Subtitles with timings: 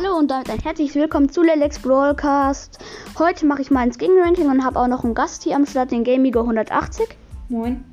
[0.00, 2.78] Hallo und damit ein herzliches Willkommen zu Lelex Broadcast.
[3.18, 5.90] Heute mache ich mal ein Skin-Ranking und habe auch noch einen Gast hier am Start,
[5.90, 7.04] den Gamigo 180.
[7.48, 7.84] Moin.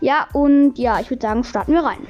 [0.00, 2.06] Ja, und ja, ich würde sagen, starten wir rein.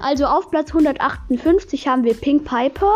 [0.00, 2.94] Also auf Platz 158 haben wir Pink Piper.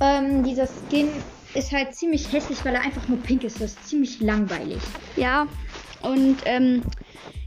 [0.00, 1.10] Ähm, dieser Skin
[1.54, 3.60] ist halt ziemlich hässlich, weil er einfach nur pink ist.
[3.60, 4.80] Das ist ziemlich langweilig.
[5.14, 5.46] Ja,
[6.02, 6.82] und ähm,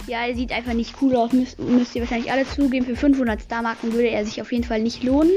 [0.08, 1.32] ja, er sieht einfach nicht cool aus.
[1.34, 2.86] Müsst, müsst ihr wahrscheinlich alle zugeben.
[2.86, 5.32] Für 500 Star-Marken würde er sich auf jeden Fall nicht lohnen.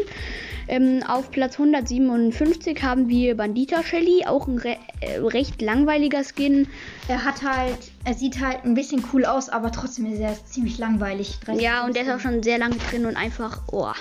[0.69, 6.69] Ähm, auf Platz 157 haben wir Bandita Shelly, auch ein re äh, recht langweiliger Skin.
[7.09, 10.77] Er hat halt, er sieht halt ein bisschen cool aus, aber trotzdem ist er ziemlich
[10.77, 11.39] langweilig.
[11.59, 13.93] Ja, und der ist auch schon sehr lange drin und einfach, oh,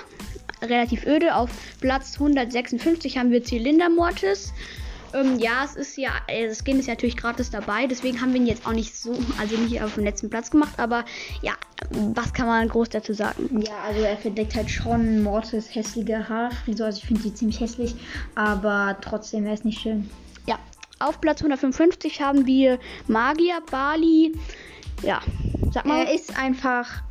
[0.60, 1.34] relativ öde.
[1.34, 1.48] Auf
[1.80, 4.52] Platz 156 haben wir Zylinder Mortis.
[5.14, 8.32] Ähm, ja, es ist ja, äh, das Skin ist ja natürlich gratis dabei, deswegen haben
[8.32, 11.04] wir ihn jetzt auch nicht so, also nicht auf dem letzten Platz gemacht, aber
[11.42, 11.52] ja,
[11.90, 13.62] was kann man groß dazu sagen?
[13.62, 17.94] Ja, also er verdeckt halt schon Mortis hässliche Haarfrisur, also ich finde die ziemlich hässlich,
[18.34, 20.10] aber trotzdem, er ist nicht schön.
[20.46, 20.58] Ja,
[20.98, 24.34] auf Platz 155 haben wir Magier Bali.
[25.02, 25.20] Ja,
[25.72, 26.04] sag mal.
[26.04, 27.02] Er ist einfach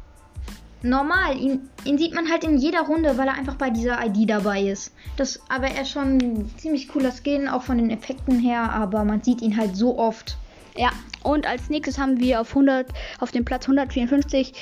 [0.83, 1.37] normal.
[1.37, 4.61] Ihn, ihn, sieht man halt in jeder Runde, weil er einfach bei dieser ID dabei
[4.61, 4.93] ist.
[5.15, 9.03] Das, aber er ist schon ein ziemlich cooler Skin, auch von den Effekten her, aber
[9.03, 10.37] man sieht ihn halt so oft.
[10.77, 10.91] Ja,
[11.23, 12.87] und als nächstes haben wir auf 100,
[13.19, 14.53] auf dem Platz 154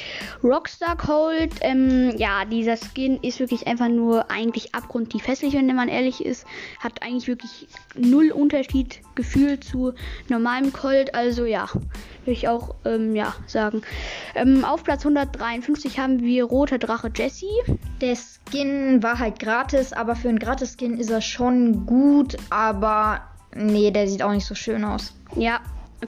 [0.44, 1.53] Rockstar Cold.
[1.61, 6.45] Ähm, ja, dieser Skin ist wirklich einfach nur eigentlich abgrundtief hässlich, wenn man ehrlich ist.
[6.80, 9.93] Hat eigentlich wirklich null Unterschied gefühlt zu
[10.27, 11.13] normalem Cold.
[11.13, 13.83] Also ja, würde ich auch ähm, ja, sagen.
[14.33, 17.45] Ähm, auf Platz 153 haben wir Roter Drache Jessie.
[18.02, 23.21] Der Skin war halt gratis, aber für einen Gratis-Skin ist er schon gut, aber
[23.53, 25.13] nee, der sieht auch nicht so schön aus.
[25.36, 25.59] Ja,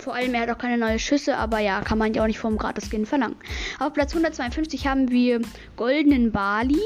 [0.01, 2.39] vor allem, er hat auch keine neuen Schüsse, aber ja, kann man ja auch nicht
[2.39, 3.35] vom Gratis-Skin verlangen.
[3.79, 5.41] Auf Platz 152 haben wir
[5.75, 6.81] Goldenen Bali.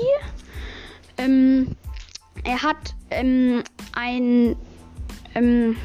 [1.17, 1.75] Ähm,
[2.43, 4.55] er hat ähm, ein
[5.35, 5.75] ähm,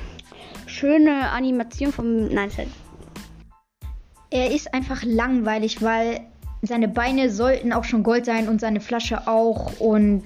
[0.66, 2.28] schöne Animation vom.
[2.28, 2.50] Nein,
[4.30, 6.20] er ist einfach langweilig, weil
[6.62, 9.80] seine Beine sollten auch schon Gold sein und seine Flasche auch.
[9.80, 10.24] Und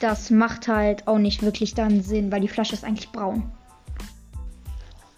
[0.00, 3.50] das macht halt auch nicht wirklich dann Sinn, weil die Flasche ist eigentlich braun.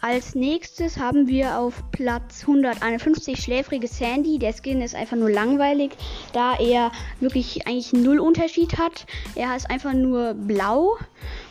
[0.00, 4.38] Als nächstes haben wir auf Platz 151 schläfrige Sandy.
[4.38, 5.90] Der Skin ist einfach nur langweilig,
[6.32, 9.06] da er wirklich eigentlich null Unterschied hat.
[9.34, 10.96] Er ist einfach nur blau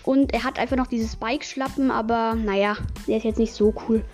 [0.03, 4.05] und er hat einfach noch dieses Spike-Schlappen, aber naja, der ist jetzt nicht so cool.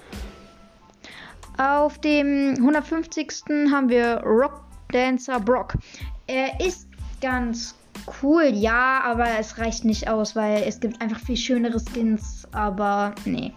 [1.60, 3.72] Auf dem 150.
[3.72, 5.76] haben wir Rock Dancer Brock.
[6.26, 6.88] Er ist
[7.22, 7.76] ganz
[8.24, 13.14] cool, ja, aber es reicht nicht aus, weil es gibt einfach viel schönere Skins, aber
[13.26, 13.54] nee.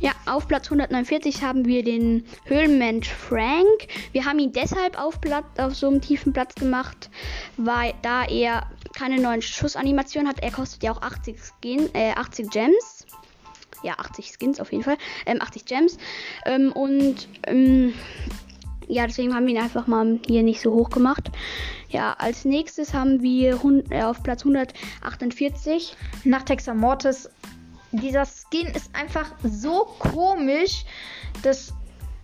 [0.00, 3.86] Ja, auf Platz 149 haben wir den Höhlenmensch Frank.
[4.12, 7.10] Wir haben ihn deshalb auf, Platz, auf so einem tiefen Platz gemacht,
[7.58, 8.66] weil da er
[8.96, 10.42] keine neuen Schussanimationen hat.
[10.42, 13.06] Er kostet ja auch 80, Skin, äh, 80 Gems.
[13.82, 14.96] Ja, 80 Skins auf jeden Fall.
[15.26, 15.98] Ähm, 80 Gems.
[16.46, 17.92] Ähm, und ähm,
[18.88, 21.30] ja, deswegen haben wir ihn einfach mal hier nicht so hoch gemacht.
[21.90, 23.60] Ja, als nächstes haben wir
[23.90, 25.94] äh, auf Platz 148
[26.24, 27.28] nach Texas Mortis
[27.92, 30.84] dieser Skin ist einfach so komisch,
[31.42, 31.74] dass.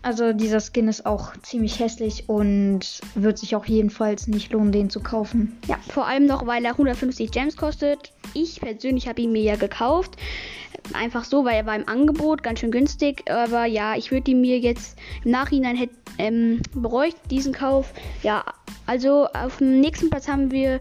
[0.02, 4.88] Also dieser Skin ist auch ziemlich hässlich und wird sich auch jedenfalls nicht lohnen, den
[4.88, 5.58] zu kaufen.
[5.66, 8.12] Ja, vor allem noch, weil er 150 Gems kostet.
[8.32, 10.14] Ich persönlich habe ihn mir ja gekauft.
[10.92, 13.28] Einfach so, weil er war im Angebot, ganz schön günstig.
[13.28, 17.92] Aber ja, ich würde ihn mir jetzt im Nachhinein hätte ähm, bereut, diesen Kauf.
[18.22, 18.44] Ja,
[18.86, 20.80] also auf dem nächsten Platz haben wir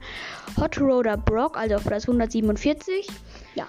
[0.57, 3.07] Hot Roder Brock, also auf Platz 147.
[3.55, 3.65] Ja.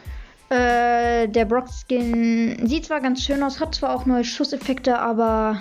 [0.48, 5.60] Äh, der Brock-Skin sieht zwar ganz schön aus, hat zwar auch neue Schusseffekte, aber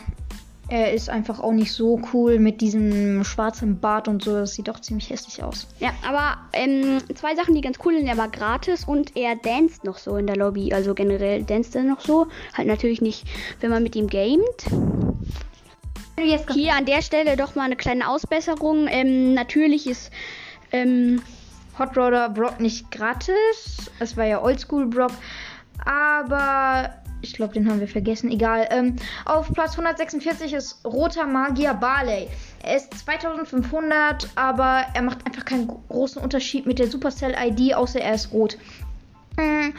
[0.68, 4.34] er ist einfach auch nicht so cool mit diesem schwarzen Bart und so.
[4.34, 5.68] Das sieht doch ziemlich hässlich aus.
[5.80, 8.08] Ja, aber ähm, zwei Sachen, die ganz cool sind.
[8.08, 10.74] Er war gratis und er danst noch so in der Lobby.
[10.74, 12.28] Also generell danst er noch so.
[12.54, 13.26] Halt natürlich nicht,
[13.60, 14.66] wenn man mit ihm gamet.
[16.54, 18.88] Hier an der Stelle doch mal eine kleine Ausbesserung.
[18.90, 20.12] Ähm, natürlich ist
[20.72, 21.22] ähm,
[21.78, 23.92] Hot Roder Brock nicht gratis.
[24.00, 25.12] Es war ja Oldschool Brock.
[25.86, 26.90] Aber
[27.22, 28.32] ich glaube, den haben wir vergessen.
[28.32, 28.68] Egal.
[28.72, 28.96] Ähm,
[29.26, 32.28] auf Platz 146 ist Roter Magier Barley.
[32.64, 38.00] Er ist 2500, aber er macht einfach keinen großen Unterschied mit der Supercell ID, außer
[38.00, 38.58] er ist rot.
[39.38, 39.70] Mm,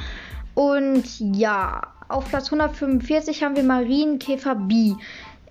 [0.55, 4.95] und ja, auf Platz 145 haben wir Marienkäfer B.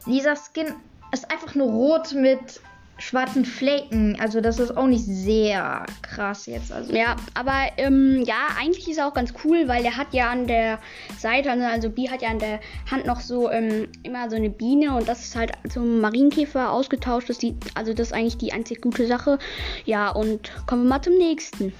[0.06, 0.68] Dieser Skin
[1.12, 2.62] ist einfach nur rot mit
[2.98, 4.18] schwarzen Flecken.
[4.20, 6.72] Also das ist auch nicht sehr krass jetzt.
[6.72, 10.30] Also ja, aber ähm, ja, eigentlich ist er auch ganz cool, weil er hat ja
[10.30, 10.80] an der
[11.18, 12.60] Seite, also, also B hat ja an der
[12.90, 17.30] Hand noch so ähm, immer so eine Biene und das ist halt zum Marienkäfer ausgetauscht.
[17.30, 19.40] Das die, also das ist eigentlich die einzig gute Sache.
[19.86, 21.74] Ja, und kommen wir mal zum nächsten.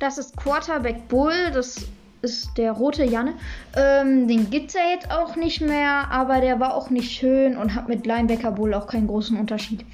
[0.00, 1.34] Das ist Quarterback Bull.
[1.52, 1.86] Das
[2.22, 3.34] ist der rote Janne.
[3.76, 7.56] Ähm, den gibt es ja jetzt auch nicht mehr, aber der war auch nicht schön
[7.56, 9.84] und hat mit Linebacker Bull auch keinen großen Unterschied.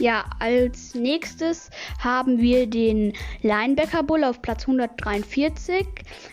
[0.00, 1.68] Ja, als nächstes
[1.98, 3.12] haben wir den
[3.42, 5.86] Linebacker Bull auf Platz 143.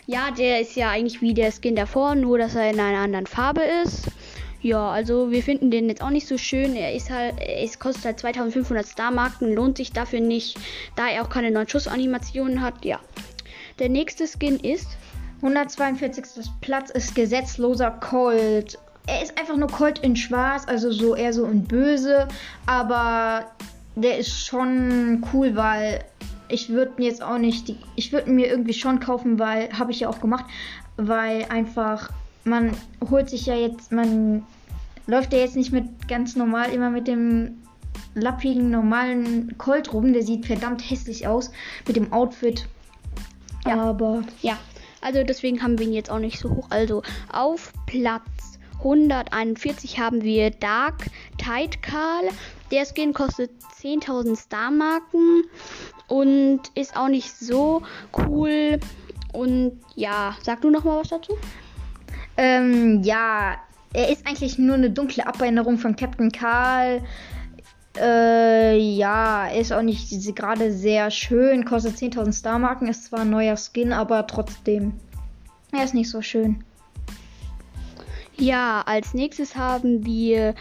[0.06, 3.26] Ja, der ist ja eigentlich wie der Skin davor, nur dass er in einer anderen
[3.26, 4.06] Farbe ist.
[4.62, 6.76] Ja, also wir finden den jetzt auch nicht so schön.
[6.76, 10.58] Er ist halt, es kostet halt 2500 Star-Marken, lohnt sich dafür nicht,
[10.96, 12.86] da er auch keine neuen Schussanimationen hat.
[12.86, 13.00] Ja.
[13.78, 14.88] Der nächste Skin ist
[15.42, 16.24] 142.
[16.62, 18.78] Platz ist gesetzloser Colt
[19.08, 22.28] er ist einfach nur Colt in Schwarz, also so eher so in Böse,
[22.66, 23.46] aber
[23.96, 26.04] der ist schon cool, weil
[26.48, 29.92] ich würde mir jetzt auch nicht, die, ich würde mir irgendwie schon kaufen, weil habe
[29.92, 30.44] ich ja auch gemacht,
[30.96, 32.10] weil einfach
[32.44, 32.72] man
[33.10, 34.44] holt sich ja jetzt, man
[35.06, 37.62] läuft ja jetzt nicht mit ganz normal immer mit dem
[38.14, 41.50] lappigen normalen Colt rum, der sieht verdammt hässlich aus
[41.86, 42.66] mit dem Outfit.
[43.66, 43.76] Ja.
[43.80, 44.58] Aber ja,
[45.00, 46.66] also deswegen haben wir ihn jetzt auch nicht so hoch.
[46.70, 47.02] Also
[47.32, 52.28] auf Platz 141 haben wir Dark Tide Karl.
[52.70, 53.50] Der Skin kostet
[53.82, 55.44] 10.000 Star-Marken
[56.06, 57.82] und ist auch nicht so
[58.16, 58.78] cool.
[59.32, 61.36] Und ja, sag du noch mal was dazu?
[62.36, 63.56] Ähm, ja,
[63.92, 67.02] er ist eigentlich nur eine dunkle Abänderung von Captain Karl.
[67.96, 71.64] Äh, ja, ist auch nicht gerade sehr schön.
[71.64, 72.86] Kostet 10.000 Star-Marken.
[72.86, 74.92] Ist zwar ein neuer Skin, aber trotzdem.
[75.72, 76.64] Er ist nicht so schön.
[78.40, 80.54] Ja, als nächstes haben wir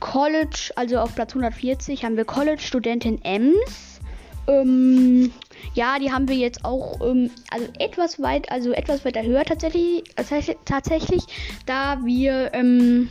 [0.00, 4.00] College, also auf Platz 140 haben wir College-Studentin Ems.
[4.48, 5.32] Ähm,
[5.74, 10.02] ja, die haben wir jetzt auch ähm, also etwas weit, also etwas weiter höher tatsächlich,
[10.64, 11.22] tatsächlich,
[11.66, 13.08] da wir ähm,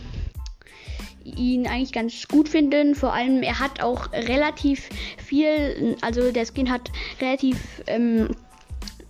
[1.23, 2.95] ihn eigentlich ganz gut finden.
[2.95, 6.91] Vor allem, er hat auch relativ viel, also der Skin hat
[7.21, 8.35] relativ ähm,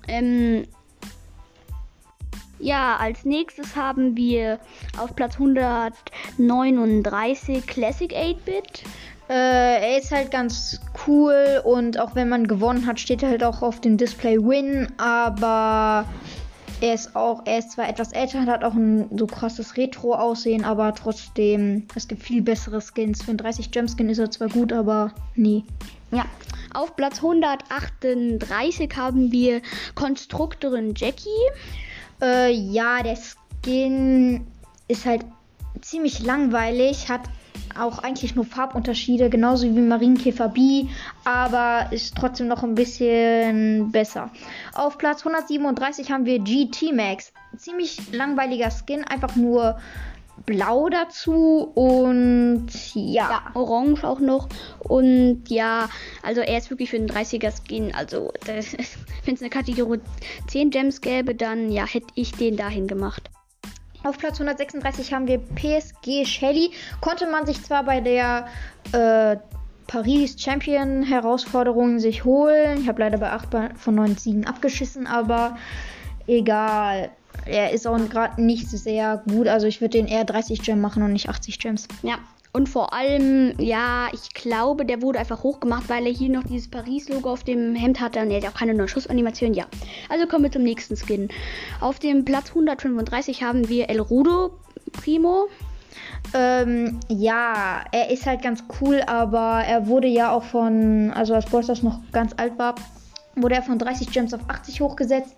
[0.07, 0.65] ähm,
[2.63, 4.59] ja, als nächstes haben wir
[4.97, 8.83] auf Platz 139 Classic 8-Bit.
[9.29, 13.43] Äh, er ist halt ganz cool und auch wenn man gewonnen hat, steht er halt
[13.43, 16.05] auch auf dem Display Win, aber
[16.81, 20.93] er ist auch, er ist zwar etwas älter, hat auch ein so krasses Retro-Aussehen, aber
[20.93, 23.23] trotzdem, es gibt viel bessere Skins.
[23.23, 25.63] Für einen 30 Gem-Skin ist er zwar gut, aber nie.
[26.11, 26.25] Ja.
[26.73, 29.61] Auf Platz 138 haben wir
[29.95, 31.29] Konstruktorin Jackie.
[32.23, 34.47] Äh, ja, der Skin
[34.87, 35.25] ist halt
[35.81, 37.21] ziemlich langweilig, hat
[37.77, 40.85] auch eigentlich nur Farbunterschiede, genauso wie Marienkäfer B,
[41.25, 44.29] aber ist trotzdem noch ein bisschen besser.
[44.73, 47.33] Auf Platz 137 haben wir GT Max.
[47.57, 49.79] Ziemlich langweiliger Skin, einfach nur
[50.45, 53.29] blau dazu und ja.
[53.29, 53.41] ja.
[53.53, 54.49] orange auch noch.
[54.79, 55.89] Und ja,
[56.21, 57.93] also er ist wirklich für den 30er Skin.
[57.95, 60.01] Also, wenn es eine Kategorie
[60.47, 63.29] 10 Gems gäbe, dann ja, hätte ich den dahin gemacht.
[64.03, 66.71] Auf Platz 136 haben wir PSG Shelly.
[66.99, 68.47] Konnte man sich zwar bei der
[68.91, 69.37] äh,
[69.87, 72.81] Paris Champion Herausforderung sich holen.
[72.81, 75.57] Ich habe leider bei 8 von 9 Siegen abgeschissen, aber
[76.27, 77.11] egal
[77.45, 79.47] er ist auch gerade nicht sehr gut.
[79.47, 81.87] Also ich würde den eher 30 Gem machen und nicht 80 Gems.
[82.01, 82.17] Ja.
[82.55, 86.69] Und vor allem, ja, ich glaube, der wurde einfach hochgemacht, weil er hier noch dieses
[86.69, 89.55] Paris-Logo auf dem Hemd hatte und er hat auch keine neue Schussanimation.
[89.55, 89.65] Ja.
[90.07, 91.29] Also kommen wir zum nächsten Skin.
[91.81, 94.51] Auf dem Platz 135 haben wir El Rudo
[94.91, 95.47] Primo.
[96.35, 101.47] Ähm, ja, er ist halt ganz cool, aber er wurde ja auch von, also als
[101.47, 102.75] Ballstars noch ganz alt war,
[103.35, 105.33] wurde er von 30 Gems auf 80 hochgesetzt.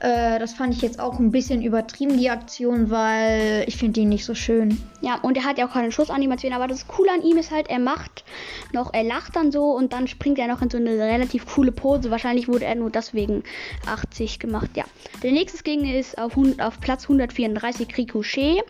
[0.00, 4.08] Äh, das fand ich jetzt auch ein bisschen übertrieben, die Aktion, weil ich finde ihn
[4.08, 4.80] nicht so schön.
[5.00, 7.68] Ja, und er hat ja auch keine Schussanimation, aber das Coole an ihm ist halt,
[7.68, 8.24] er macht
[8.72, 11.72] noch, er lacht dann so und dann springt er noch in so eine relativ coole
[11.72, 12.10] Pose.
[12.10, 13.44] Wahrscheinlich wurde er nur deswegen
[13.86, 14.84] 80 gemacht, ja.
[15.22, 18.64] Der nächste Gegner ist auf, auf Platz 134 Ricochet.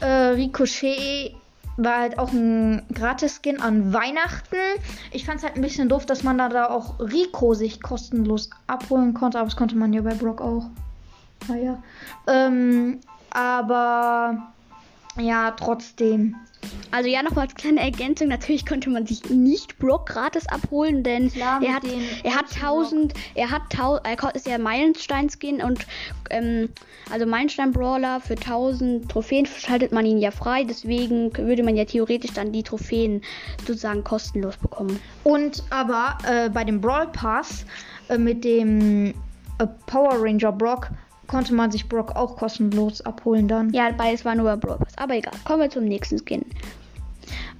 [0.00, 1.34] Äh, Ricochet
[1.76, 4.56] war halt auch ein Gratis-Skin an Weihnachten.
[5.12, 8.50] Ich fand es halt ein bisschen doof, dass man da, da auch Rico sich kostenlos
[8.66, 10.70] abholen konnte, aber das konnte man ja bei Brock auch.
[11.48, 11.82] Naja.
[12.26, 14.54] Ähm, aber
[15.18, 16.36] ja, trotzdem.
[16.90, 18.28] Also ja, nochmal als kleine Ergänzung.
[18.28, 21.82] Natürlich konnte man sich nicht Brock gratis abholen, denn Klar, er, hat,
[22.22, 25.86] er hat 1000, er hat 1000, er ist ja Meilenstein-Skin und
[26.30, 26.68] ähm,
[27.10, 30.64] also Meilenstein-Brawler für 1000 Trophäen schaltet man ihn ja frei.
[30.64, 33.22] Deswegen würde man ja theoretisch dann die Trophäen
[33.66, 34.98] sozusagen kostenlos bekommen.
[35.24, 37.64] Und aber äh, bei dem Brawl Pass
[38.08, 39.14] äh, mit dem
[39.58, 40.90] äh, Power Ranger Brock
[41.26, 43.72] konnte man sich Brock auch kostenlos abholen dann.
[43.72, 44.80] Ja, beides war nur bei Brock.
[44.96, 45.34] Aber egal.
[45.44, 46.44] Kommen wir zum nächsten Skin.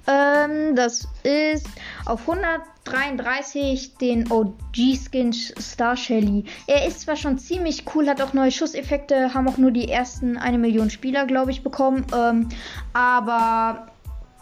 [0.07, 1.67] Ähm, das ist
[2.05, 6.45] auf 133 den OG-Skin Star Shelly.
[6.65, 10.37] Er ist zwar schon ziemlich cool, hat auch neue Schusseffekte, haben auch nur die ersten
[10.37, 12.05] eine Million Spieler, glaube ich, bekommen.
[12.15, 12.47] Ähm,
[12.93, 13.87] aber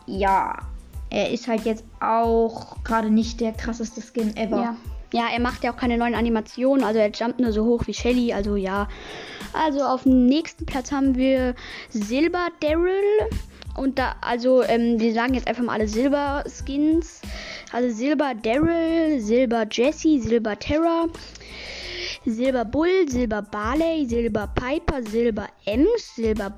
[0.05, 0.59] ja,
[1.09, 4.61] er ist halt jetzt auch gerade nicht der krasseste Skin ever.
[4.61, 4.75] Ja.
[5.15, 7.93] Ja, er macht ja auch keine neuen Animationen, also er jumpt nur so hoch wie
[7.93, 8.89] Shelly, also ja.
[9.53, 11.55] Also auf dem nächsten Platz haben wir
[11.87, 13.29] Silber Daryl.
[13.77, 17.21] Und da, also, ähm, wir sagen jetzt einfach mal alle Silber-Skins.
[17.71, 21.05] Also Silber Daryl, Silber Jesse, Silber Terra,
[22.25, 26.53] Silber Bull, Silber Barley, Silber Piper, Silber Ems, Silber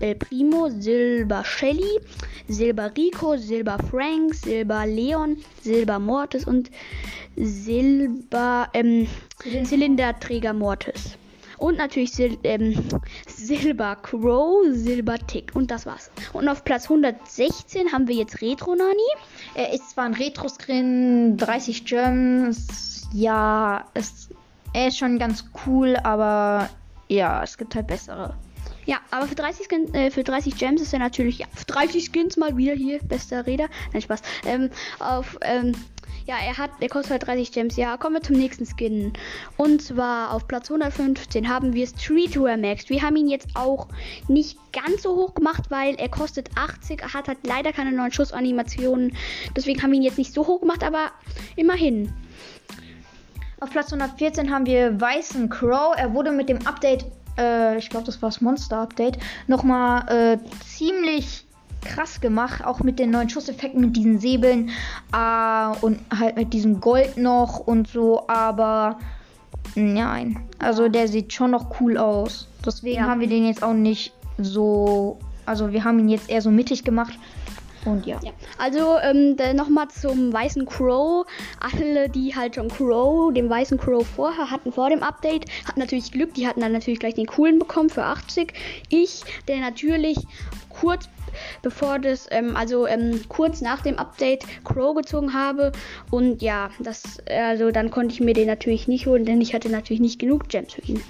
[0.00, 2.00] El Primo, Silber Shelly,
[2.48, 6.70] Silber Rico, Silber Frank, Silber Leon, Silber Mortis und
[7.36, 9.06] Silber ähm,
[9.64, 11.16] Zylinderträger Mortis.
[11.58, 12.74] Und natürlich Sil ähm,
[13.26, 15.54] Silber Crow, Silber Tick.
[15.54, 16.10] Und das war's.
[16.32, 18.96] Und auf Platz 116 haben wir jetzt Retro Nani.
[19.54, 23.08] Er ist zwar ein Retro-Screen, 30 Gems.
[23.12, 24.30] Ja, es,
[24.72, 26.70] er ist schon ganz cool, aber
[27.08, 28.34] ja, es gibt halt bessere.
[28.86, 32.10] Ja, aber für 30, Skin, äh, für 30 Gems ist er natürlich, ja, für 30
[32.10, 33.68] Skins mal wieder hier, bester Räder.
[33.92, 34.22] Nein, Spaß.
[34.46, 35.74] Ähm, auf, ähm,
[36.26, 37.76] ja, er hat, er kostet halt 30 Gems.
[37.76, 39.12] Ja, kommen wir zum nächsten Skin.
[39.56, 42.88] Und zwar auf Platz 115 haben wir Streetwear Max.
[42.88, 43.88] Wir haben ihn jetzt auch
[44.28, 48.12] nicht ganz so hoch gemacht, weil er kostet 80, er hat halt leider keine neuen
[48.12, 49.16] Schussanimationen.
[49.56, 51.10] Deswegen haben wir ihn jetzt nicht so hoch gemacht, aber
[51.56, 52.12] immerhin.
[53.60, 55.94] Auf Platz 114 haben wir Weißen Crow.
[55.96, 57.04] Er wurde mit dem Update,
[57.40, 61.44] äh, ich glaube, das war das Monster-Update, nochmal äh, ziemlich
[61.82, 64.68] krass gemacht, auch mit den neuen Schusseffekten, mit diesen Säbeln
[65.14, 68.98] äh, und halt mit diesem Gold noch und so, aber
[69.74, 72.46] nein, also der sieht schon noch cool aus.
[72.66, 73.08] Deswegen Ja.
[73.08, 76.84] haben wir den jetzt auch nicht so, also wir haben ihn jetzt eher so mittig
[76.84, 77.18] gemacht
[77.84, 78.20] und ja.
[78.22, 81.26] Ja, also ähm, nochmal zum weißen Crow.
[81.60, 86.12] Alle, die halt schon Crow, den weißen Crow vorher hatten, vor dem Update, hatten natürlich
[86.12, 86.34] Glück.
[86.34, 88.52] Die hatten dann natürlich gleich den coolen bekommen für 80.
[88.88, 90.18] Ich, der natürlich
[90.68, 91.08] kurz
[91.62, 95.72] bevor das, ähm, also ähm, kurz nach dem Update Crow gezogen habe.
[96.10, 99.68] Und ja, das, also dann konnte ich mir den natürlich nicht holen, denn ich hatte
[99.68, 101.02] natürlich nicht genug Gems für ihn.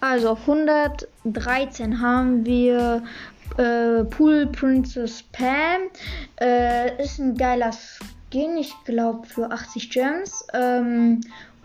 [0.00, 3.04] Also auf 113 haben wir
[3.58, 5.82] äh, Pool Princess Pam.
[6.40, 10.44] Äh, ist ein geiler Skin, ich glaube für 80 Gems.
[10.54, 11.20] Ähm,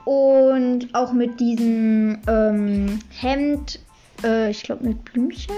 [0.05, 3.79] und auch mit diesem ähm, Hemd,
[4.23, 5.55] äh, ich glaube mit Blümchen.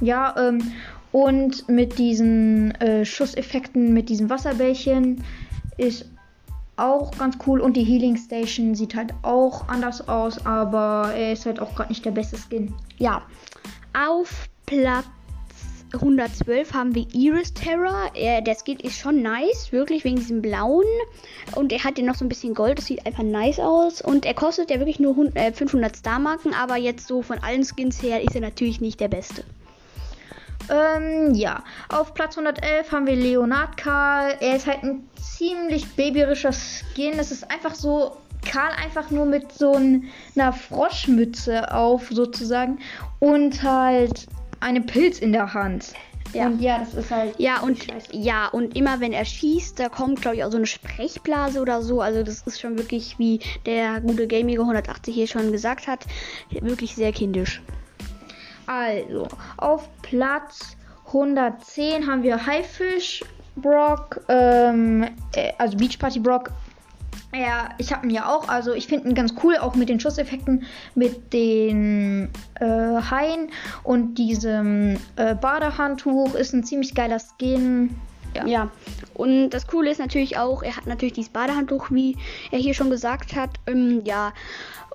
[0.00, 0.72] Ja, ähm,
[1.10, 5.24] und mit diesen äh, Schusseffekten, mit diesen Wasserbällchen
[5.78, 6.04] ist
[6.76, 7.60] auch ganz cool.
[7.60, 11.88] Und die Healing Station sieht halt auch anders aus, aber er ist halt auch gerade
[11.88, 12.74] nicht der beste Skin.
[12.98, 13.22] Ja,
[13.94, 15.06] auf Platz
[15.94, 18.10] 112 haben wir Iris Terror.
[18.14, 20.84] Er, der Skin ist schon nice, wirklich wegen diesem blauen.
[21.54, 24.02] Und er hat ja noch so ein bisschen Gold, das sieht einfach nice aus.
[24.02, 27.64] Und er kostet ja wirklich nur 100, äh, 500 Star-Marken, aber jetzt so von allen
[27.64, 29.44] Skins her ist er natürlich nicht der beste.
[30.70, 31.62] Ähm, ja.
[31.88, 34.34] Auf Platz 111 haben wir Leonard Karl.
[34.40, 37.18] Er ist halt ein ziemlich babyrischer Skin.
[37.18, 38.16] Es ist einfach so.
[38.46, 40.04] Karl einfach nur mit so ein,
[40.36, 42.78] einer Froschmütze auf, sozusagen.
[43.18, 44.26] Und halt
[44.60, 45.92] einem Pilz in der Hand.
[46.34, 46.46] Ja.
[46.46, 47.38] Und ja, das ist halt.
[47.38, 48.08] Ja, und scheiße.
[48.12, 51.82] ja, und immer wenn er schießt, da kommt, glaube ich, auch so eine Sprechblase oder
[51.82, 52.00] so.
[52.02, 56.06] Also das ist schon wirklich, wie der gute Gaming 180 hier schon gesagt hat,
[56.50, 57.62] wirklich sehr kindisch.
[58.66, 63.24] Also, auf Platz 110 haben wir Haifisch
[63.56, 66.52] Brock, ähm, äh, also Beach Party Brock.
[67.34, 68.48] Ja, ich habe ihn ja auch.
[68.48, 73.50] Also ich finde ihn ganz cool, auch mit den Schusseffekten, mit den äh, Haien
[73.82, 76.34] und diesem äh, Badehandtuch.
[76.34, 77.94] Ist ein ziemlich geiler Skin.
[78.34, 78.46] Ja.
[78.46, 78.70] Ja,
[79.14, 82.16] und das Coole ist natürlich auch, er hat natürlich dieses Badehandtuch, wie
[82.50, 83.50] er hier schon gesagt hat.
[83.66, 84.32] Ähm, ja,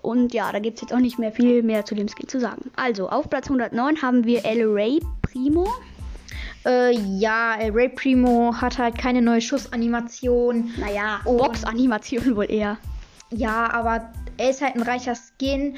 [0.02, 2.40] und ja, da gibt es jetzt auch nicht mehr viel mehr zu dem Skin zu
[2.40, 2.70] sagen.
[2.76, 5.68] Also, auf Platz 109 haben wir El Rey Primo.
[6.66, 10.72] Äh, ja, El Ray Primo hat halt keine neue Schussanimation.
[10.78, 12.78] Naja, Und- Box-Animation wohl eher.
[13.32, 15.76] Ja, aber er ist halt ein reicher Skin.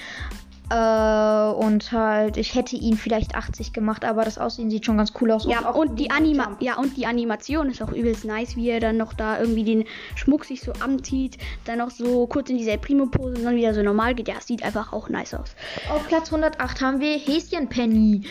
[0.70, 5.14] Äh, und halt, ich hätte ihn vielleicht 80 gemacht, aber das Aussehen sieht schon ganz
[5.22, 5.46] cool aus.
[5.46, 8.70] Ja, auch und die, dieser Anima ja, und die Animation ist auch übelst nice, wie
[8.70, 12.58] er dann noch da irgendwie den Schmuck sich so anzieht, dann noch so kurz in
[12.58, 14.28] diese Primo-Pose und dann wieder so normal geht.
[14.28, 15.56] Ja, es sieht einfach auch nice aus.
[15.88, 18.24] Auf Platz 108 haben wir Häschen Penny.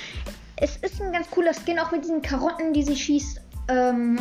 [0.56, 3.40] Es ist ein ganz cooler Skin, auch mit diesen Karotten, die sie schießt.
[3.68, 4.18] Ähm,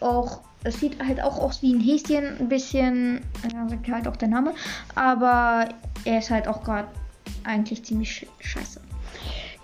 [0.00, 3.22] auch, es sieht halt auch aus wie ein Häschen, ein bisschen,
[3.52, 4.54] ja, halt auch der Name.
[4.94, 5.68] Aber
[6.04, 6.88] er ist halt auch gerade
[7.44, 8.80] eigentlich ziemlich sch- scheiße.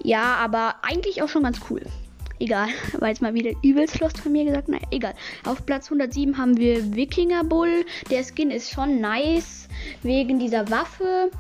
[0.03, 1.83] Ja, aber eigentlich auch schon ganz cool.
[2.39, 2.69] Egal,
[2.99, 4.69] war jetzt mal wieder übelst lost von mir gesagt.
[4.69, 5.15] Naja, egal.
[5.45, 7.85] Auf Platz 107 haben wir Wikinger Bull.
[8.11, 9.69] Der Skin ist schon nice
[10.03, 11.31] wegen dieser Waffe.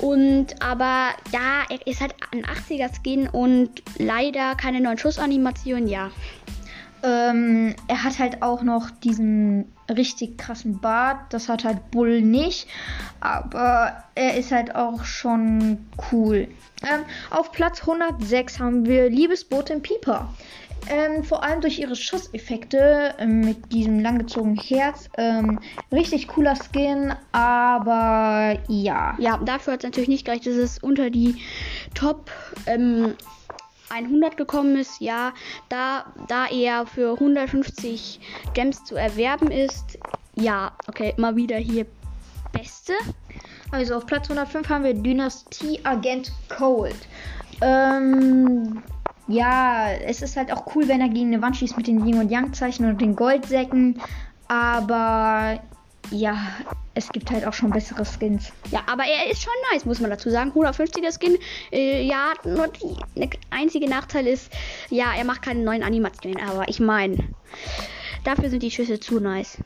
[0.00, 6.10] Und aber ja, er ist halt ein 80er Skin und leider keine neuen Schussanimationen, ja.
[7.04, 11.32] Ähm, er hat halt auch noch diesen richtig krassen Bart.
[11.34, 12.66] Das hat halt Bull nicht.
[13.20, 16.48] Aber er ist halt auch schon cool.
[16.82, 20.32] Ähm, auf Platz 106 haben wir Liebesboot im Pieper.
[20.88, 25.08] Ähm, vor allem durch ihre Schusseffekte ähm, mit diesem langgezogenen Herz.
[25.16, 25.58] Ähm,
[25.92, 29.16] richtig cooler Skin, aber ja.
[29.18, 31.36] Ja, dafür hat es natürlich nicht gereicht, dass es unter die
[31.94, 32.30] Top
[32.66, 33.14] ähm,
[33.90, 35.00] 100 gekommen ist.
[35.00, 35.32] Ja,
[35.68, 38.20] da, da er für 150
[38.54, 39.98] Gems zu erwerben ist.
[40.36, 41.86] Ja, okay, mal wieder hier
[42.52, 42.92] Beste.
[43.70, 46.96] Also auf Platz 105 haben wir Dynastie Agent Cold.
[47.60, 48.82] Ähm,
[49.26, 52.18] ja, es ist halt auch cool, wenn er gegen eine Wand schießt mit den Yin
[52.18, 54.00] und Yang Zeichen und den Goldsäcken.
[54.48, 55.60] Aber
[56.10, 56.36] ja,
[56.94, 58.52] es gibt halt auch schon bessere Skins.
[58.70, 60.52] Ja, aber er ist schon nice, muss man dazu sagen.
[60.54, 61.38] 150er Skin.
[61.72, 62.68] Äh, ja, nur
[63.16, 64.52] der einzige Nachteil ist,
[64.90, 66.40] ja, er macht keine neuen Animationen.
[66.46, 67.16] Aber ich meine,
[68.24, 69.58] dafür sind die Schüsse zu nice.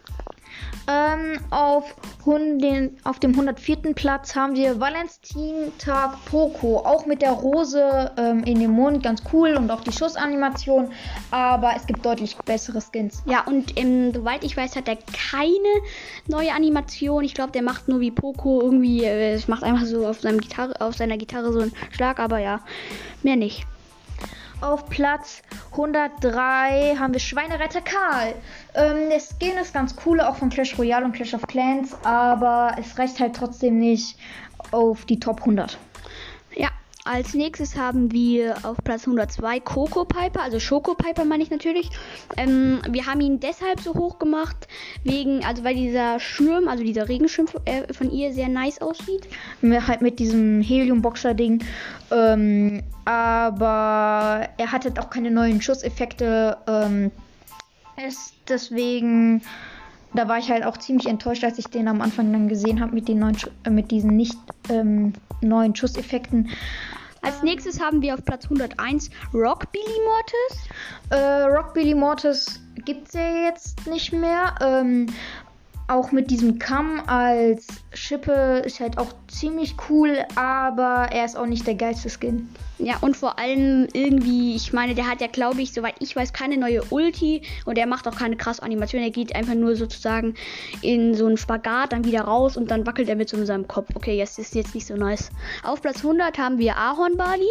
[0.91, 1.95] Ähm, auf,
[2.27, 3.95] den, auf dem 104.
[3.95, 6.79] Platz haben wir Valentin-Tag Poco.
[6.79, 9.03] Auch mit der Rose ähm, in dem Mund.
[9.03, 9.55] Ganz cool.
[9.55, 10.91] Und auch die Schussanimation.
[11.31, 13.23] Aber es gibt deutlich bessere Skins.
[13.27, 15.83] Ja, und ähm, soweit ich weiß, hat er keine
[16.27, 17.23] neue Animation.
[17.23, 19.05] Ich glaube, der macht nur wie Poco irgendwie.
[19.05, 22.19] Äh, macht einfach so auf, Gitarre, auf seiner Gitarre so einen Schlag.
[22.19, 22.61] Aber ja,
[23.23, 23.67] mehr nicht.
[24.61, 28.35] Auf Platz 103 haben wir Schweineretter Karl.
[28.75, 32.75] Ähm, der Skin ist ganz cool, auch von Clash Royale und Clash of Clans, aber
[32.77, 34.19] es reicht halt trotzdem nicht
[34.73, 35.79] auf die Top 100.
[37.09, 41.89] Als nächstes haben wir auf Platz 102 Coco Piper, also Schoko Piper meine ich natürlich.
[42.37, 44.69] Ähm, wir haben ihn deshalb so hoch gemacht,
[45.05, 49.27] wegen, also weil dieser Schirm, also dieser Regenschirm äh, von ihr sehr nice aussieht.
[49.63, 51.65] Halt mit diesem Helium-Boxer-Ding.
[52.11, 56.59] Ähm, aber er hat halt auch keine neuen Schusseffekte.
[56.67, 57.11] Ähm,
[58.07, 59.41] ist deswegen
[60.15, 62.95] da war ich halt auch ziemlich enttäuscht, als ich den am Anfang dann gesehen habe
[62.95, 66.49] mit den neuen, äh, mit diesen nicht ähm, neuen Schusseffekten.
[67.23, 70.69] Als nächstes haben wir auf Platz 101 Rock Billy Mortis.
[71.11, 74.55] Äh, Rock Billy Mortis gibt es ja jetzt nicht mehr.
[74.61, 75.07] Ähm,
[75.89, 77.67] auch mit diesem Kamm als
[77.99, 82.49] Schippe ist halt auch ziemlich cool, aber er ist auch nicht der geilste Skin.
[82.79, 86.33] Ja, und vor allem irgendwie, ich meine, der hat ja, glaube ich, soweit ich weiß,
[86.33, 89.03] keine neue Ulti und er macht auch keine krasse Animation.
[89.03, 90.35] Er geht einfach nur sozusagen
[90.81, 93.89] in so einen Spagat, dann wieder raus und dann wackelt er mit so seinem Kopf.
[93.95, 95.31] Okay, jetzt ist jetzt nicht so nice.
[95.65, 97.49] Auf Platz 100 haben wir Ahorn Bali.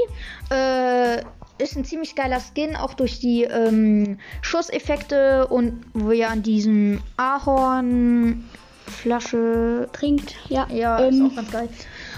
[0.49, 1.23] Äh,
[1.61, 7.01] ist ein ziemlich geiler Skin, auch durch die ähm, Schusseffekte und wo ihr an diesem
[8.87, 10.35] Ahornflasche trinkt.
[10.49, 11.69] Ja, ja ähm, ist auch ganz geil.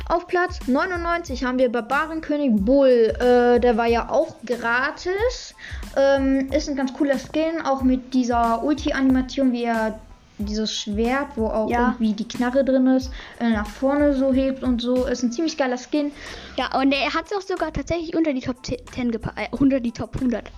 [0.08, 3.14] Auf Platz 99 haben wir Barbarenkönig Bull.
[3.20, 5.56] Äh, der war ja auch gratis.
[5.96, 10.00] Ähm, ist ein ganz cooler Skin, auch mit dieser Ulti-Animation, wie er
[10.40, 11.90] dieses Schwert, wo auch ja.
[11.90, 15.06] irgendwie die Knarre drin ist, äh, nach vorne so hebt und so.
[15.06, 16.12] Ist ein ziemlich geiler Skin.
[16.56, 19.80] Ja, und er hat es auch sogar tatsächlich unter die Top 10 gepackt, äh, unter
[19.80, 20.50] die Top 100.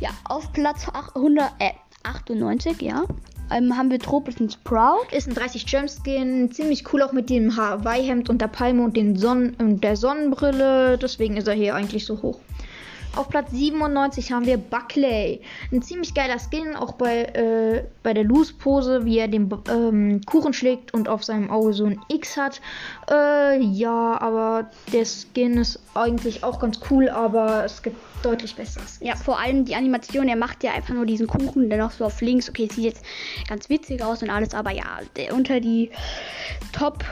[0.00, 1.72] Ja, auf Platz 800, äh,
[2.04, 3.04] 98, ja.
[3.50, 5.06] Ähm, haben wir Tropischen Sprout.
[5.10, 8.96] Ist ein 30 Gem Skin, ziemlich cool auch mit dem Hawaii-Hemd und der Palme und,
[8.96, 10.98] den Sonnen und der Sonnenbrille.
[10.98, 12.38] Deswegen ist er hier eigentlich so hoch.
[13.16, 15.40] Auf Platz 97 haben wir Buckley.
[15.72, 20.52] Ein ziemlich geiler Skin, auch bei, äh, bei der Loose-Pose, wie er den ähm, Kuchen
[20.52, 22.60] schlägt und auf seinem Auge so ein X hat.
[23.10, 28.98] Äh, ja, aber der Skin ist eigentlich auch ganz cool, aber es gibt deutlich besseres.
[29.00, 32.04] Ja, vor allem die Animation, er macht ja einfach nur diesen Kuchen, der noch so
[32.04, 32.48] auf links.
[32.48, 33.04] Okay, sieht jetzt
[33.48, 35.00] ganz witzig aus und alles, aber ja,
[35.32, 35.90] unter die
[36.72, 37.04] Top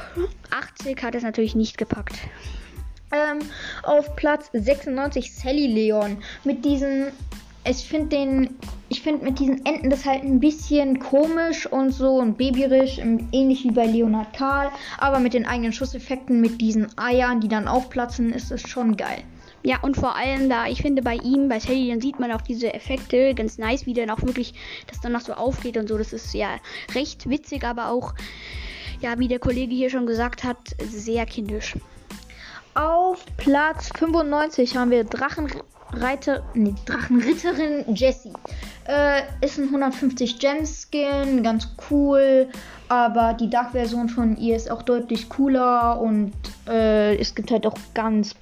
[0.50, 2.14] 80 hat es natürlich nicht gepackt.
[3.10, 3.38] Ähm,
[3.84, 6.18] auf Platz 96 Sally Leon.
[6.44, 7.06] Mit diesen.
[7.64, 8.56] Ich finde den.
[8.90, 13.64] Ich finde mit diesen Enden das halt ein bisschen komisch und so und babyrisch, ähnlich
[13.64, 14.70] wie bei Leonard Karl.
[14.96, 19.22] Aber mit den eigenen Schusseffekten, mit diesen Eiern, die dann aufplatzen, ist es schon geil.
[19.62, 22.42] Ja, und vor allem da, ich finde bei ihm, bei Sally, dann sieht man auch
[22.42, 24.54] diese Effekte ganz nice, wie dann auch wirklich
[24.86, 25.98] das dann noch so aufgeht und so.
[25.98, 26.48] Das ist ja
[26.94, 28.14] recht witzig, aber auch,
[29.00, 31.74] ja, wie der Kollege hier schon gesagt hat, sehr kindisch.
[32.74, 38.32] Auf Platz 95 haben wir Drachenreiter, nee, Drachenritterin Jessie.
[38.86, 42.48] Äh, ist ein 150 Gem Skin, ganz cool,
[42.88, 46.32] aber die Dark-Version von ihr ist auch deutlich cooler und
[46.68, 48.36] äh, es gibt halt auch ganz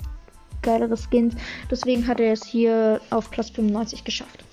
[0.66, 1.34] geilere Skins.
[1.70, 4.44] Deswegen hat er es hier auf Platz 95 geschafft.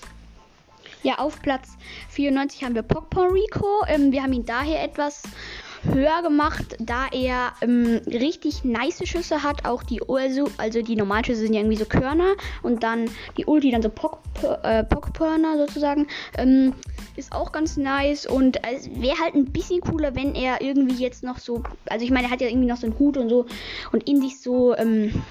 [1.04, 1.68] Ja, auf Platz
[2.12, 3.84] 94 haben wir Pokpon Rico.
[3.88, 5.24] Ähm, wir haben ihn daher etwas
[5.84, 9.66] höher gemacht, da er ähm, richtig nice Schüsse hat.
[9.66, 13.46] Auch die also, also die normalen Schüsse sind ja irgendwie so Körner und dann die
[13.46, 16.08] Ulti dann so Pockpörner äh, sozusagen.
[16.38, 16.74] Ähm,
[17.16, 21.24] ist auch ganz nice und es wäre halt ein bisschen cooler, wenn er irgendwie jetzt
[21.24, 23.46] noch so, also ich meine, er hat ja irgendwie noch so einen Hut und so
[23.92, 25.22] und in sich so ähm,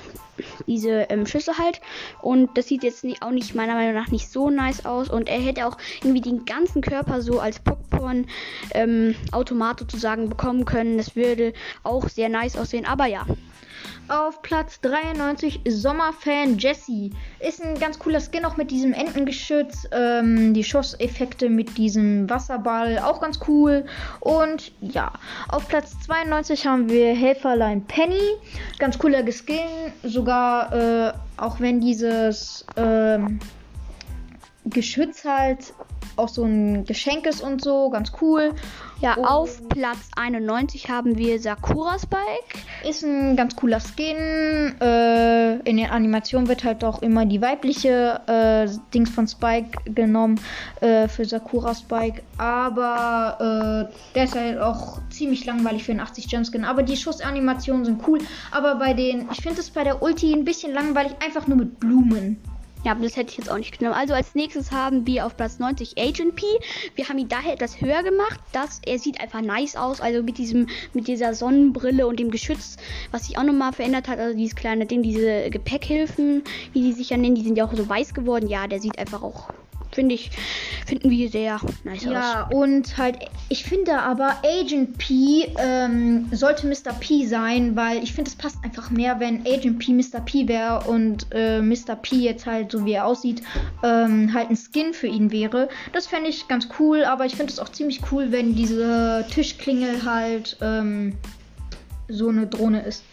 [0.66, 1.80] diese ähm, Schüsse halt.
[2.20, 5.08] Und das sieht jetzt nicht, auch nicht meiner Meinung nach nicht so nice aus.
[5.08, 8.26] Und er hätte auch irgendwie den ganzen Körper so als Popcorn
[8.72, 10.96] ähm, Automat sozusagen bekommen können.
[10.96, 12.86] Das würde auch sehr nice aussehen.
[12.86, 13.26] Aber ja.
[14.08, 17.10] Auf Platz 93 Sommerfan Jesse.
[17.40, 19.88] Ist ein ganz cooler Skin, auch mit diesem Entengeschütz.
[19.92, 23.84] Ähm, die Schusseffekte mit diesem Wasserball, auch ganz cool.
[24.20, 25.12] Und ja,
[25.48, 28.36] auf Platz 92 haben wir Helferlein Penny.
[28.78, 29.92] Ganz cooler Skin.
[30.02, 33.40] Sogar, äh, auch wenn dieses ähm,
[34.64, 35.74] Geschütz halt
[36.16, 38.54] auch so ein Geschenk ist und so, ganz cool.
[39.00, 42.64] Ja, und auf Platz 91 haben wir Sakura Spike.
[42.88, 44.80] Ist ein ganz cooler Skin.
[44.80, 50.40] Äh, in der Animation wird halt auch immer die weibliche äh, Dings von Spike genommen
[50.80, 52.22] äh, für Sakura Spike.
[52.38, 56.64] Aber äh, der ist halt auch ziemlich langweilig für einen 80 Gem Skin.
[56.64, 58.20] Aber die Schussanimationen sind cool.
[58.52, 61.80] Aber bei den, ich finde es bei der Ulti ein bisschen langweilig, einfach nur mit
[61.80, 62.38] Blumen.
[62.84, 63.96] Ja, das hätte ich jetzt auch nicht genommen.
[63.96, 66.44] Also als nächstes haben wir auf Platz 90 Agent P.
[66.96, 68.40] Wir haben ihn daher etwas höher gemacht.
[68.52, 70.00] dass er sieht einfach nice aus.
[70.00, 72.76] Also mit diesem, mit dieser Sonnenbrille und dem Geschütz,
[73.12, 74.18] was sich auch nochmal verändert hat.
[74.18, 76.42] Also dieses kleine Ding, diese Gepäckhilfen,
[76.72, 78.48] wie die sich ja nennen, die sind ja auch so weiß geworden.
[78.48, 79.48] Ja, der sieht einfach auch
[79.94, 80.30] finde ich,
[80.86, 82.14] finden wir sehr nice ja, aus.
[82.14, 86.92] Ja, und halt, ich finde aber Agent P ähm, sollte Mr.
[86.98, 90.20] P sein, weil ich finde, es passt einfach mehr, wenn Agent P Mr.
[90.24, 91.96] P wäre und äh, Mr.
[92.00, 93.42] P jetzt halt, so wie er aussieht,
[93.82, 95.68] ähm, halt ein Skin für ihn wäre.
[95.92, 100.04] Das fände ich ganz cool, aber ich finde es auch ziemlich cool, wenn diese Tischklingel
[100.04, 101.14] halt ähm,
[102.08, 103.04] so eine Drohne ist.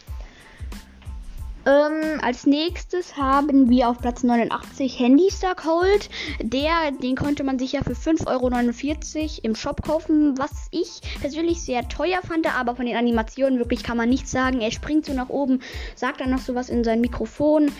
[1.65, 6.09] Ähm, als nächstes haben wir auf Platz 89 Handy Star Cold.
[6.41, 11.61] Der, den konnte man sich ja für 5,49 Euro im Shop kaufen, was ich persönlich
[11.61, 14.61] sehr teuer fand, aber von den Animationen wirklich kann man nichts sagen.
[14.61, 15.61] Er springt so nach oben,
[15.95, 17.71] sagt dann noch sowas in sein Mikrofon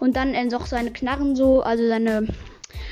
[0.00, 2.26] und dann äh, noch seine Knarren so, also seine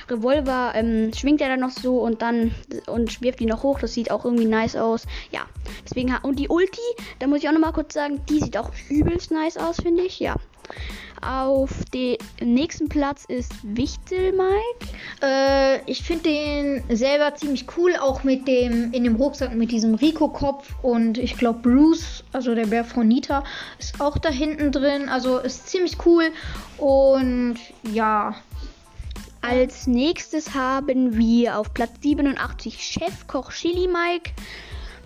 [0.09, 2.55] Revolver ähm, schwingt er dann noch so und dann
[2.87, 3.79] und wirft ihn noch hoch.
[3.79, 5.07] Das sieht auch irgendwie nice aus.
[5.31, 5.47] Ja,
[5.85, 6.81] deswegen und die Ulti,
[7.19, 10.03] da muss ich auch noch mal kurz sagen, die sieht auch übelst nice aus, finde
[10.03, 10.21] ich.
[10.21, 10.37] Ja.
[11.23, 14.95] Auf dem nächsten Platz ist Wichtel Mike.
[15.23, 19.95] Äh, ich finde den selber ziemlich cool, auch mit dem in dem Rucksack mit diesem
[19.95, 23.45] Rico-Kopf und ich glaube Bruce, also der Bär von Nita,
[23.79, 25.09] ist auch da hinten drin.
[25.09, 26.31] Also ist ziemlich cool
[26.79, 27.57] und
[27.93, 28.35] ja,
[29.49, 34.33] als nächstes haben wir auf Platz 87 Chefkoch Chili Mike.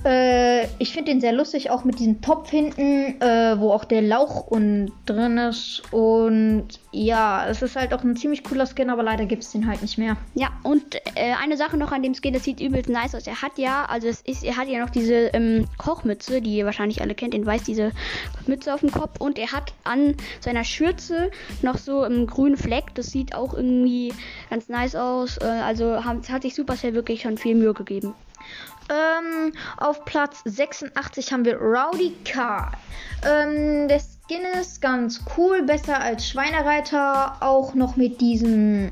[0.04, 4.00] Äh, ich finde den sehr lustig, auch mit diesem Topf hinten, äh, wo auch der
[4.00, 5.82] Lauch und drin ist.
[5.90, 9.66] Und ja, es ist halt auch ein ziemlich cooler Skin, aber leider gibt es den
[9.66, 10.16] halt nicht mehr.
[10.34, 13.26] Ja, und äh, eine Sache noch an dem Skin, das sieht übelst nice aus.
[13.26, 16.64] Er hat ja, also es ist, er hat ja noch diese ähm, Kochmütze, die ihr
[16.64, 17.92] wahrscheinlich alle kennt, den weiß diese
[18.46, 19.20] Mütze auf dem Kopf.
[19.20, 22.94] Und er hat an seiner Schürze noch so einen grünen Fleck.
[22.94, 24.14] Das sieht auch irgendwie
[24.48, 25.36] ganz nice aus.
[25.38, 28.14] Äh, also hat, hat sich Supercell wirklich schon viel Mühe gegeben.
[28.90, 32.72] Ähm, auf Platz 86 haben wir Rowdy Car.
[33.24, 37.36] Ähm, der Skin ist ganz cool, besser als Schweinereiter.
[37.40, 38.90] Auch noch mit diesem.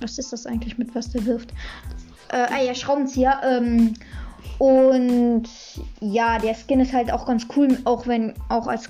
[0.00, 1.50] Was ist das eigentlich mit was der wirft?
[2.28, 3.40] Äh, ah ja, Schraubenzieher.
[3.44, 3.94] Ähm,
[4.58, 5.48] und
[6.00, 8.88] ja, der Skin ist halt auch ganz cool, auch wenn, auch als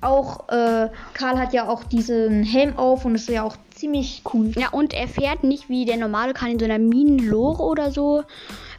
[0.00, 4.52] auch äh, Karl hat ja auch diesen Helm auf und ist ja auch ziemlich cool.
[4.56, 8.22] Ja, und er fährt nicht wie der normale Karl in so einer Minenlore oder so,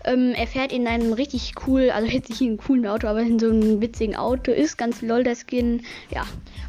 [0.06, 3.22] ähm, er fährt in einem richtig cool, also jetzt nicht in einem coolen Auto, aber
[3.22, 4.52] in so einem witzigen Auto.
[4.52, 5.84] Ist ganz lol der Skin.
[6.10, 6.24] Ja.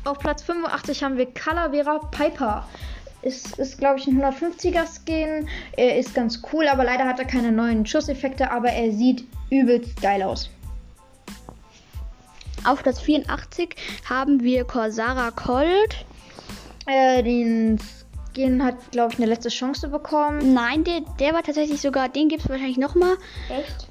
[0.05, 2.69] Auf Platz 85 haben wir Calavera Piper.
[3.23, 5.49] Ist, ist glaube ich, ein 150er Skin.
[5.77, 10.01] Er ist ganz cool, aber leider hat er keine neuen Schusseffekte, aber er sieht übelst
[10.01, 10.49] geil aus.
[12.64, 13.75] Auf Platz 84
[14.09, 16.05] haben wir Corsara Colt.
[16.87, 17.79] Äh, den
[18.33, 20.55] Skin hat, glaube ich, eine letzte Chance bekommen.
[20.55, 23.16] Nein, der, der war tatsächlich sogar, den gibt es wahrscheinlich nochmal.
[23.49, 23.88] Echt?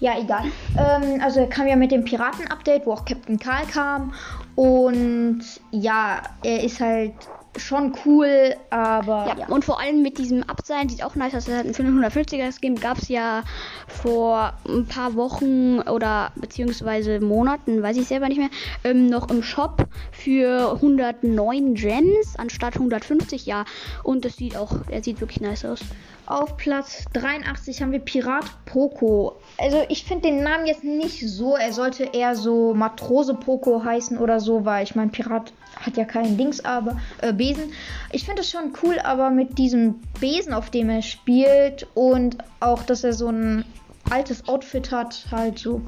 [0.00, 0.44] Ja, egal.
[0.78, 4.14] Ähm, also er kam ja mit dem Piraten-Update, wo auch Captain Karl kam.
[4.56, 7.12] Und ja, er ist halt
[7.56, 9.46] schon cool, aber Ja, ja.
[9.48, 11.46] und vor allem mit diesem Abseilen sieht auch nice aus.
[11.46, 13.42] Das hat ein 550er Skin gab es ja
[13.88, 18.50] vor ein paar Wochen oder beziehungsweise Monaten, weiß ich selber nicht mehr,
[18.84, 23.64] ähm, noch im Shop für 109 Gems anstatt 150, ja.
[24.04, 25.80] Und das sieht auch, er sieht wirklich nice aus.
[26.26, 29.36] Auf Platz 83 haben wir Pirat Poco.
[29.58, 31.56] Also ich finde den Namen jetzt nicht so.
[31.56, 36.04] Er sollte eher so Matrose Poco heißen oder so, weil ich meine, Pirat hat ja
[36.04, 37.72] keinen Dings, aber äh, Besen.
[38.12, 42.82] Ich finde es schon cool, aber mit diesem Besen, auf dem er spielt und auch,
[42.82, 43.64] dass er so ein
[44.10, 45.80] altes Outfit hat, halt so.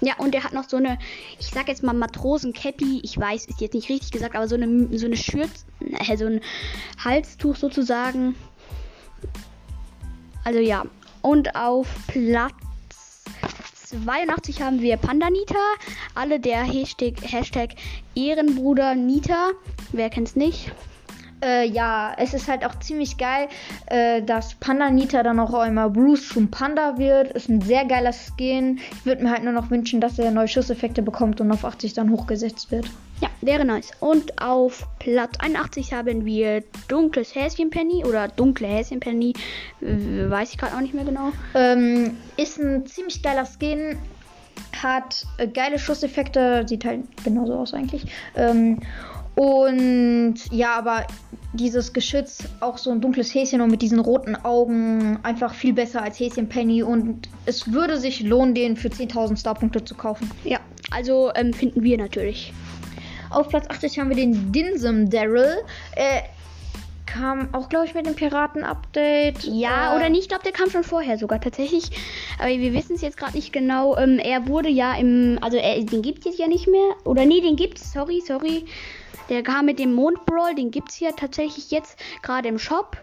[0.00, 0.98] Ja, und er hat noch so eine,
[1.38, 4.88] ich sag jetzt mal Matrosen-Cappy, ich weiß, ist jetzt nicht richtig gesagt, aber so eine,
[4.96, 6.40] so eine Schürz, äh, so ein
[7.02, 8.34] Halstuch sozusagen.
[10.44, 10.84] Also ja.
[11.22, 12.52] Und auf Platz
[14.02, 15.54] 82 haben wir Pandanita.
[16.14, 17.74] Alle der Hashtag, Hashtag
[18.14, 19.52] Ehrenbruder Nita.
[19.92, 20.72] Wer kennt's nicht?
[21.42, 23.48] Äh, ja, es ist halt auch ziemlich geil,
[23.86, 27.32] äh, dass Panda Nita dann auch einmal Bruce zum Panda wird.
[27.32, 28.78] Ist ein sehr geiler Skin.
[28.78, 31.92] Ich würde mir halt nur noch wünschen, dass er neue Schusseffekte bekommt und auf 80
[31.92, 32.86] dann hochgesetzt wird.
[33.24, 33.92] Ja, wäre nice.
[34.00, 39.32] Und auf Platz 81 haben wir dunkles Häschenpenny oder dunkle Häschenpenny.
[39.80, 41.32] Weiß ich gerade auch nicht mehr genau.
[41.54, 43.96] Ähm, ist ein ziemlich geiler Skin.
[44.76, 46.64] Hat äh, geile Schusseffekte.
[46.68, 48.04] Sieht halt genauso aus eigentlich.
[48.36, 48.80] Ähm,
[49.36, 51.06] und ja, aber
[51.54, 56.02] dieses Geschütz, auch so ein dunkles Häschen und mit diesen roten Augen, einfach viel besser
[56.02, 56.82] als Häschen Penny.
[56.82, 60.30] Und es würde sich lohnen, den für 10.000 Starpunkte zu kaufen.
[60.44, 60.58] Ja,
[60.90, 62.52] also ähm, finden wir natürlich.
[63.34, 65.56] Auf Platz 80 haben wir den Dinsum Daryl.
[65.96, 66.22] Äh,
[67.06, 69.44] kam auch, glaube ich, mit dem Piraten-Update.
[69.44, 70.22] Ja, äh, oder nicht?
[70.22, 71.90] Ich glaube, der kam schon vorher sogar tatsächlich.
[72.38, 73.96] Aber wir wissen es jetzt gerade nicht genau.
[73.96, 75.38] Ähm, er wurde ja im.
[75.40, 76.94] Also, er, den gibt es jetzt ja nicht mehr.
[77.04, 77.92] Oder nee, den gibt's.
[77.92, 78.64] Sorry, sorry.
[79.28, 80.54] Der kam mit dem Mondbrawl.
[80.54, 82.96] Den gibt es ja tatsächlich jetzt gerade im Shop.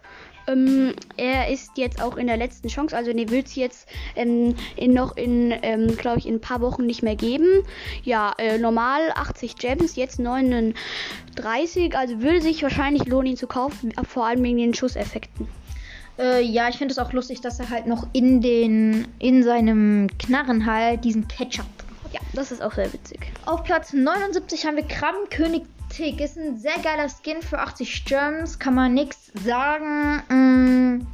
[0.48, 2.96] Ähm, er ist jetzt auch in der letzten Chance.
[2.96, 6.62] Also, den wird es jetzt ähm, in, noch in, ähm, glaube ich, in ein paar
[6.62, 7.64] Wochen nicht mehr geben.
[8.04, 11.96] Ja, äh, normal 80 Gems, jetzt 39.
[11.98, 13.94] Also, würde sich wahrscheinlich lohnen, ihn zu kaufen.
[14.08, 15.48] Vor allem wegen den Schusseffekten.
[16.20, 20.08] Äh, ja, ich finde es auch lustig, dass er halt noch in den in seinem
[20.20, 21.66] Knarren halt diesen Ketchup.
[22.12, 23.20] Ja, das ist auch sehr witzig.
[23.46, 26.22] Auf Platz 79 haben wir Krabbenkönig Tick.
[26.22, 30.24] Ist ein sehr geiler Skin für 80 Gems, kann man nichts sagen.
[30.30, 31.08] Mm,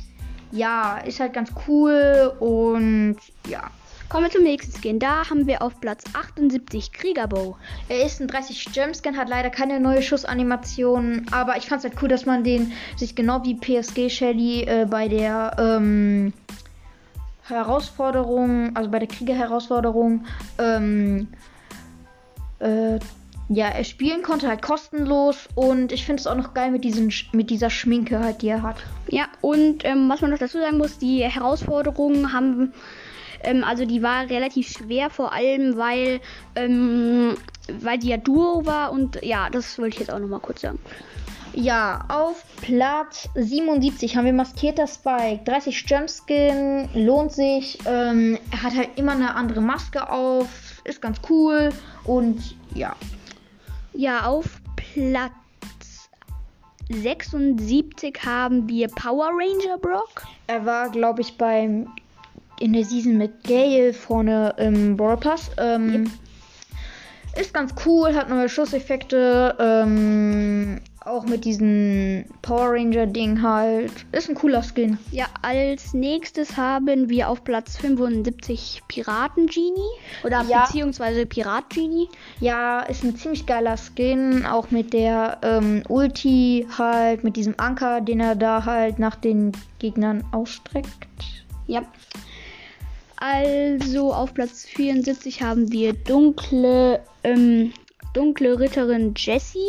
[0.51, 3.71] ja, ist halt ganz cool und ja.
[4.09, 4.99] Kommen wir zum nächsten Skin.
[4.99, 7.57] Da haben wir auf Platz 78 Kriegerbow.
[7.89, 11.89] Er ist ein 30 Gem Skin, hat leider keine neue Schussanimation, aber ich fand es
[11.89, 16.31] halt cool, dass man den sich genau wie PSG Shelly äh, bei der ähm,
[17.43, 20.25] Herausforderung, also bei der Krieger-Herausforderung,
[20.57, 21.27] ähm,
[22.59, 22.99] äh,
[23.49, 27.13] ja, er spielen konnte halt kostenlos und ich finde es auch noch geil mit, diesen,
[27.31, 28.77] mit dieser Schminke halt, die er hat.
[29.07, 32.73] Ja, und ähm, was man noch dazu sagen muss, die Herausforderungen haben,
[33.43, 36.19] ähm, also die war relativ schwer, vor allem weil,
[36.55, 37.37] ähm,
[37.79, 40.79] weil die ja Duo war und ja, das wollte ich jetzt auch nochmal kurz sagen.
[41.53, 45.41] Ja, auf Platz 77 haben wir maskierter Spike.
[45.45, 47.79] 30 Jumpskin, lohnt sich.
[47.85, 51.69] Ähm, er hat halt immer eine andere Maske auf, ist ganz cool
[52.03, 52.95] und ja.
[53.97, 55.31] Ja, auf Platz
[56.89, 60.27] 76 haben wir Power Ranger Brock.
[60.45, 61.87] Er war, glaube ich, beim
[62.59, 65.49] in der Season mit Gale vorne im Brawl Pass.
[65.57, 66.11] Ähm,
[67.41, 69.55] Ist ganz cool, hat neue Schusseffekte.
[69.59, 73.91] Ähm, auch mit diesem Power Ranger Ding halt.
[74.11, 74.97] Ist ein cooler Skin.
[75.11, 79.71] Ja, als nächstes haben wir auf Platz 75 Piraten Genie
[80.23, 80.65] oder Ja.
[80.65, 82.09] beziehungsweise Pirat Genie.
[82.39, 84.45] Ja, ist ein ziemlich geiler Skin.
[84.45, 89.51] Auch mit der ähm, Ulti halt, mit diesem Anker, den er da halt nach den
[89.79, 91.07] Gegnern ausstreckt.
[91.67, 91.83] Ja.
[93.19, 97.73] Also auf Platz 74 haben wir dunkle, ähm,
[98.17, 99.59] dunkle Ritterin Jessie.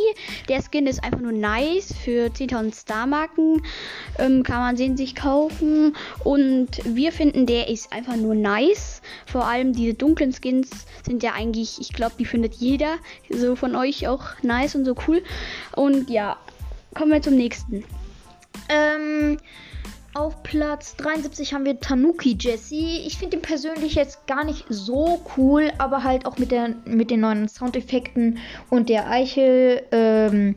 [0.49, 1.93] Der Skin ist einfach nur nice.
[2.03, 3.63] Für 10.000 Star-Marken
[4.19, 5.95] ähm, kann man den sich kaufen.
[6.25, 9.03] Und wir finden, der ist einfach nur nice.
[9.27, 10.71] Vor allem diese dunklen Skins
[11.05, 12.97] sind ja eigentlich, ich glaube, die findet jeder
[13.29, 15.23] so von euch auch nice und so cool.
[15.77, 16.39] Und ja,
[16.95, 17.85] kommen wir zum nächsten.
[18.71, 19.37] Ähm,
[20.19, 23.03] auf Platz 73 haben wir Tanuki Jessie.
[23.07, 27.11] Ich finde ihn persönlich jetzt gar nicht so cool, aber halt auch mit, der, mit
[27.11, 29.83] den neuen Soundeffekten und der Eichel.
[29.93, 30.57] Ähm,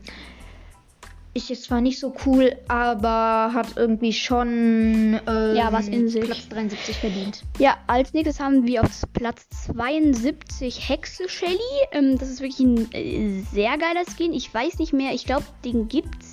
[1.34, 6.24] ist jetzt zwar nicht so cool, aber hat irgendwie schon ähm, Ja, was in sich.
[6.24, 7.42] Platz 73 verdient.
[7.58, 11.58] Ja, als nächstes haben wir auf Platz 72 Hexe Shelly.
[11.92, 14.34] Ähm, das ist wirklich ein äh, sehr geiler Skin.
[14.34, 16.31] Ich weiß nicht mehr, ich glaube, den gibt's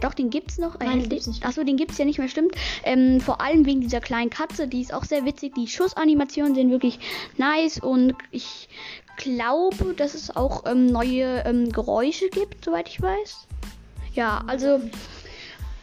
[0.00, 0.78] Doch, den gibt's noch.
[0.78, 1.44] Nein, den Äh, gibt's nicht.
[1.44, 2.54] Achso, den gibt's ja nicht mehr, stimmt.
[2.84, 5.54] Ähm, vor allem wegen dieser kleinen Katze, die ist auch sehr witzig.
[5.54, 6.98] Die Schussanimationen sind wirklich
[7.36, 8.68] nice und ich
[9.16, 13.46] glaube, dass es auch ähm, neue ähm, Geräusche gibt, soweit ich weiß.
[14.14, 14.80] Ja, also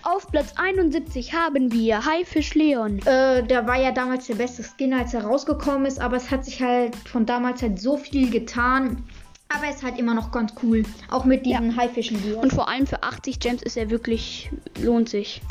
[0.03, 2.99] auf Platz 71 haben wir Haifisch Leon.
[2.99, 6.45] Äh, der war ja damals der beste Skin, als er rausgekommen ist, aber es hat
[6.45, 9.03] sich halt von damals halt so viel getan.
[9.49, 10.83] Aber er ist halt immer noch ganz cool.
[11.09, 15.09] Auch mit diesen Haifischen, die Und vor allem für 80 Gems ist er wirklich, lohnt
[15.09, 15.41] sich.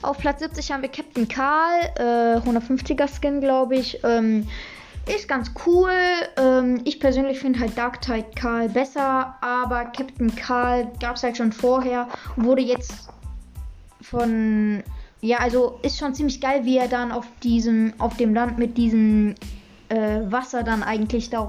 [0.00, 4.02] Auf Platz 70 haben wir Captain Karl, äh, 150er Skin, glaube ich.
[4.02, 4.48] Ähm,
[5.14, 5.92] ist ganz cool.
[6.36, 11.36] Ähm, ich persönlich finde halt Dark Tide Karl besser, aber Captain Karl gab es halt
[11.36, 12.08] schon vorher.
[12.36, 13.08] Wurde jetzt
[14.00, 14.82] von.
[15.20, 18.76] Ja, also ist schon ziemlich geil, wie er dann auf diesem, auf dem Land mit
[18.76, 19.34] diesem
[19.88, 21.40] äh, Wasser dann eigentlich da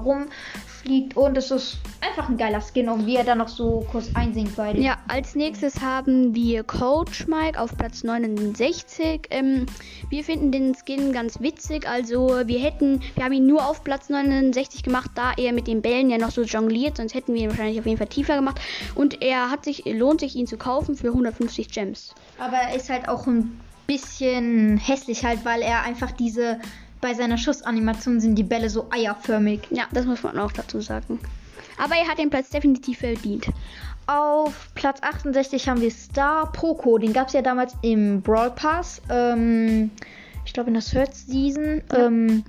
[0.80, 1.16] rumfliegt.
[1.16, 4.56] Und es ist einfach ein geiler Skin, und wie er dann noch so kurz einsinkt
[4.56, 9.22] bei Ja, als nächstes haben wir Coach Mike auf Platz 69.
[9.30, 9.66] Ähm,
[10.08, 11.88] wir finden den Skin ganz witzig.
[11.88, 15.82] Also wir hätten, wir haben ihn nur auf Platz 69 gemacht, da er mit den
[15.82, 18.60] Bällen ja noch so jongliert, sonst hätten wir ihn wahrscheinlich auf jeden Fall tiefer gemacht.
[18.94, 22.14] Und er hat sich, lohnt sich ihn zu kaufen für 150 Gems.
[22.38, 26.60] Aber er ist halt auch ein bisschen hässlich halt, weil er einfach diese
[27.00, 29.60] bei seiner Schussanimation sind die Bälle so eierförmig.
[29.70, 31.18] Ja, das muss man auch dazu sagen.
[31.82, 33.46] Aber er hat den Platz definitiv verdient.
[34.06, 36.98] Auf Platz 68 haben wir Star Poco.
[36.98, 39.00] Den gab es ja damals im Brawl Pass.
[39.08, 39.90] Ähm,
[40.44, 41.82] ich glaube in der Third Season.
[41.90, 42.06] Ja.
[42.06, 42.44] Ähm,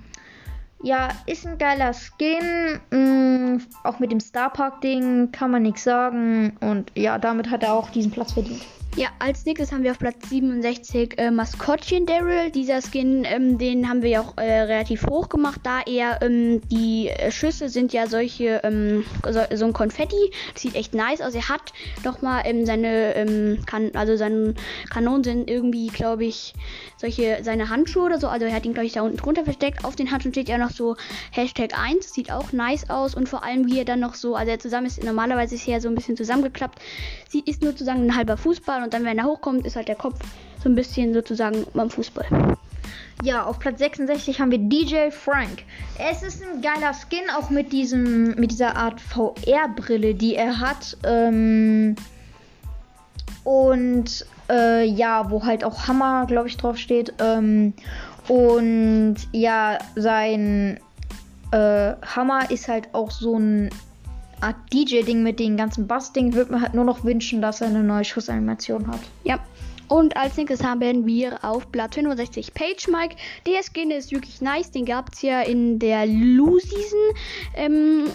[0.84, 2.80] ja, ist ein geiler Skin.
[2.90, 6.58] Mm, auch mit dem Star Park Ding kann man nichts sagen.
[6.60, 8.66] Und ja, damit hat er auch diesen Platz verdient.
[8.98, 12.52] Ja, als nächstes haben wir auf Platz 67 äh, Maskottchen Daryl.
[12.52, 16.62] Dieser Skin, ähm, den haben wir ja auch äh, relativ hoch gemacht, da er ähm,
[16.68, 20.32] die äh, Schüsse sind ja solche, ähm, so, so ein Konfetti.
[20.56, 21.34] Sieht echt nice aus.
[21.36, 21.72] Er hat
[22.04, 24.56] nochmal ähm, seine, ähm, kan also seine
[24.90, 26.54] Kanonen sind irgendwie, glaube ich,
[26.98, 28.28] solche, seine Handschuhe oder so.
[28.28, 29.86] Also er hat ihn, glaube ich, da unten drunter versteckt.
[29.86, 30.98] Auf den Handschuhen steht ja noch so
[31.32, 32.14] Hashtag 1.
[32.14, 33.16] Sieht auch nice aus.
[33.16, 35.76] Und vor allem, wie er dann noch so, also er zusammen ist, normalerweise ist er
[35.76, 36.80] ja so ein bisschen zusammengeklappt.
[37.30, 39.96] Sie ist nur sozusagen ein halber Fußball und dann, wenn er hochkommt, ist halt der
[39.96, 40.20] Kopf
[40.64, 42.58] so ein bisschen sozusagen beim Fußball.
[43.24, 45.64] Ja, auf Platz 66 haben wir DJ Frank.
[46.00, 50.98] Es ist ein geiler Skin, auch mit diesem, mit dieser Art VR-Brille, die er hat.
[51.04, 51.96] Ähm,
[53.44, 57.14] und äh, ja, wo halt auch Hammer, glaube ich, drauf steht.
[57.20, 57.74] Ähm,
[58.28, 60.80] und ja, sein
[61.52, 63.70] äh, Hammer ist halt auch so ein
[64.42, 66.34] Art DJ-Ding mit den ganzen Bass-Ding.
[66.34, 69.00] Würde mir halt nur noch wünschen, dass er eine neue Schussanimation hat.
[69.24, 69.40] Ja.
[69.88, 73.16] Und als nächstes haben wir auf Platz 65 Page Mike.
[73.46, 74.72] Der Skin ist wirklich nice.
[74.72, 77.00] Den gab es ja in der Lu-Season.
[77.56, 78.06] Ähm,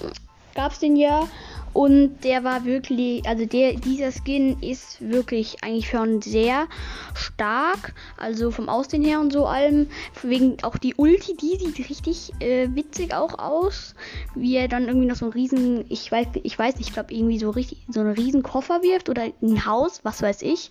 [0.54, 1.28] gab es den ja.
[1.76, 6.68] Und der war wirklich, also der, dieser Skin ist wirklich eigentlich schon sehr
[7.12, 7.92] stark.
[8.16, 9.90] Also vom Aussehen her und so allem.
[10.22, 13.94] Wegen auch die Ulti, die sieht richtig äh, witzig auch aus.
[14.34, 17.12] Wie er dann irgendwie noch so einen riesen, ich weiß, ich weiß nicht, ich glaube
[17.12, 20.70] irgendwie so richtig, so einen riesen Koffer wirft oder ein Haus, was weiß ich.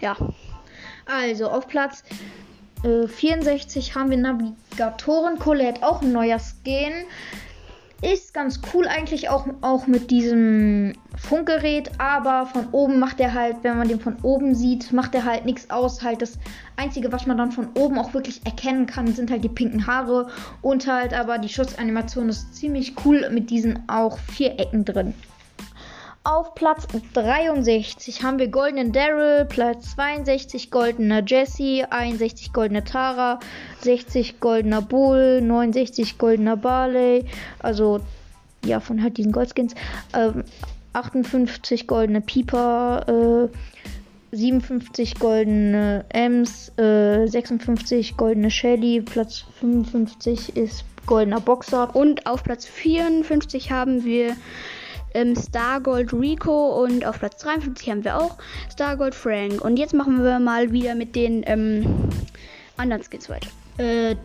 [0.00, 0.16] Ja.
[1.04, 2.04] Also auf Platz
[2.84, 7.04] äh, 64 haben wir Navigatoren Colette, auch ein neuer Skin.
[8.00, 13.56] Ist ganz cool eigentlich auch, auch mit diesem Funkgerät, aber von oben macht er halt,
[13.62, 16.02] wenn man den von oben sieht, macht er halt nichts aus.
[16.04, 16.38] Halt das
[16.76, 20.28] Einzige, was man dann von oben auch wirklich erkennen kann, sind halt die pinken Haare
[20.62, 25.14] und halt aber die Schutzanimation ist ziemlich cool mit diesen auch Vierecken drin.
[26.30, 33.40] Auf Platz 63 haben wir goldenen Daryl, Platz 62 goldener Jesse, 61 goldener Tara,
[33.80, 37.24] 60 goldener Bull, 69 goldener Barley,
[37.60, 38.00] also
[38.62, 39.74] ja, von halt diesen Goldskins,
[40.12, 40.44] ähm,
[40.92, 43.48] 58 goldene Pieper,
[44.30, 51.96] äh, 57 goldene Ems, äh, 56 goldene Shelly, Platz 55 ist goldener Boxer.
[51.96, 54.36] Und auf Platz 54 haben wir
[55.18, 58.36] ähm, Stargold Rico und auf Platz 53 haben wir auch
[58.72, 59.60] Stargold Frank.
[59.62, 62.08] Und jetzt machen wir mal wieder mit den ähm,
[62.76, 63.48] anderen Skins weiter.
[63.78, 64.16] Äh,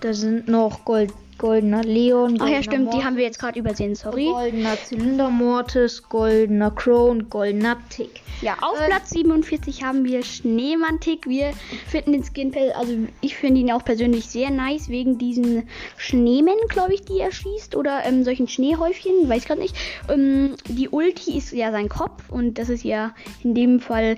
[0.00, 1.12] da sind noch Gold,
[1.44, 2.38] goldener Leon.
[2.40, 4.30] Ach ja, goldener stimmt, die Mortis, haben wir jetzt gerade übersehen, sorry.
[4.30, 8.22] Goldener Zylinder Mortis, goldener Crown, goldener Tick.
[8.40, 11.28] Ja, auf Äh, Platz 47 haben wir Schneemantik.
[11.28, 11.52] Wir
[11.86, 15.68] finden den Skin, also ich finde ihn auch persönlich sehr nice, wegen diesen
[15.98, 17.76] Schneemännen, glaube ich, die er schießt.
[17.76, 19.76] Oder ähm, solchen Schneehäufchen, weiß gerade nicht.
[20.08, 24.16] Ähm, die Ulti ist ja sein Kopf und das ist ja in dem Fall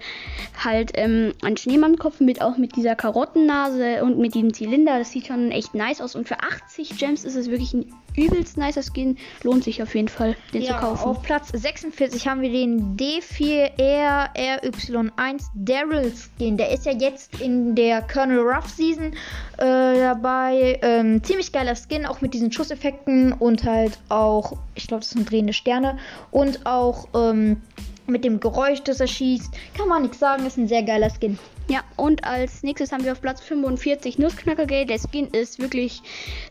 [0.63, 4.99] halt ähm, ein Schneemannkopf mit auch mit dieser Karottennase und mit diesem Zylinder.
[4.99, 6.15] Das sieht schon echt nice aus.
[6.15, 9.17] Und für 80 Gems Gems ist es wirklich ein übelst nicer Skin.
[9.43, 11.05] Lohnt sich auf jeden Fall, den ja, zu kaufen.
[11.05, 16.57] Auf Platz 46 haben wir den D4R RY1 Daryl Skin.
[16.57, 19.13] Der ist ja jetzt in der Colonel Ruff Season
[19.57, 20.79] äh, dabei.
[20.83, 25.31] Ähm, ziemlich geiler Skin, auch mit diesen Schusseffekten und halt auch, ich glaube, das sind
[25.31, 25.99] drehende Sterne.
[26.31, 27.63] Und auch ähm,
[28.07, 29.53] mit dem Geräusch, das er schießt.
[29.77, 31.39] Kann man nichts sagen, ist ein sehr geiler Skin.
[31.69, 34.87] Ja, und als nächstes haben wir auf Platz 45 Nussknackergate.
[34.87, 36.01] Der Skin ist wirklich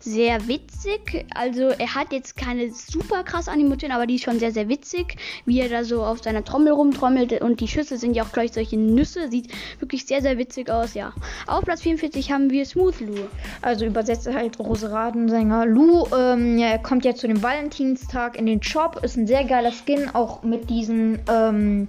[0.01, 1.25] sehr witzig.
[1.33, 5.15] Also er hat jetzt keine super krasse Animation, aber die ist schon sehr, sehr witzig.
[5.45, 8.51] Wie er da so auf seiner Trommel rumtrommelt und die Schüsse sind ja auch gleich
[8.51, 9.29] solche Nüsse.
[9.29, 9.47] Sieht
[9.79, 11.13] wirklich sehr, sehr witzig aus, ja.
[11.47, 13.15] Auf Platz 44 haben wir Smooth Lou.
[13.61, 16.07] Also übersetzt halt Roseradensänger Lou.
[16.13, 18.99] Ähm, ja, er kommt ja zu dem Valentinstag in den Shop.
[19.01, 21.19] Ist ein sehr geiler Skin, auch mit diesen...
[21.29, 21.87] Ähm,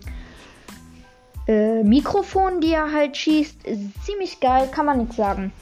[1.46, 3.60] äh, Mikrofon, die er halt schießt.
[4.04, 5.52] Ziemlich geil, kann man nichts sagen.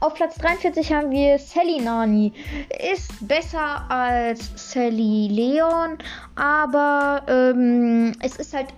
[0.00, 2.32] Auf Platz 43 haben wir Sally Nani.
[2.92, 5.96] Ist besser als Sally Leon,
[6.34, 8.68] aber ähm, es ist halt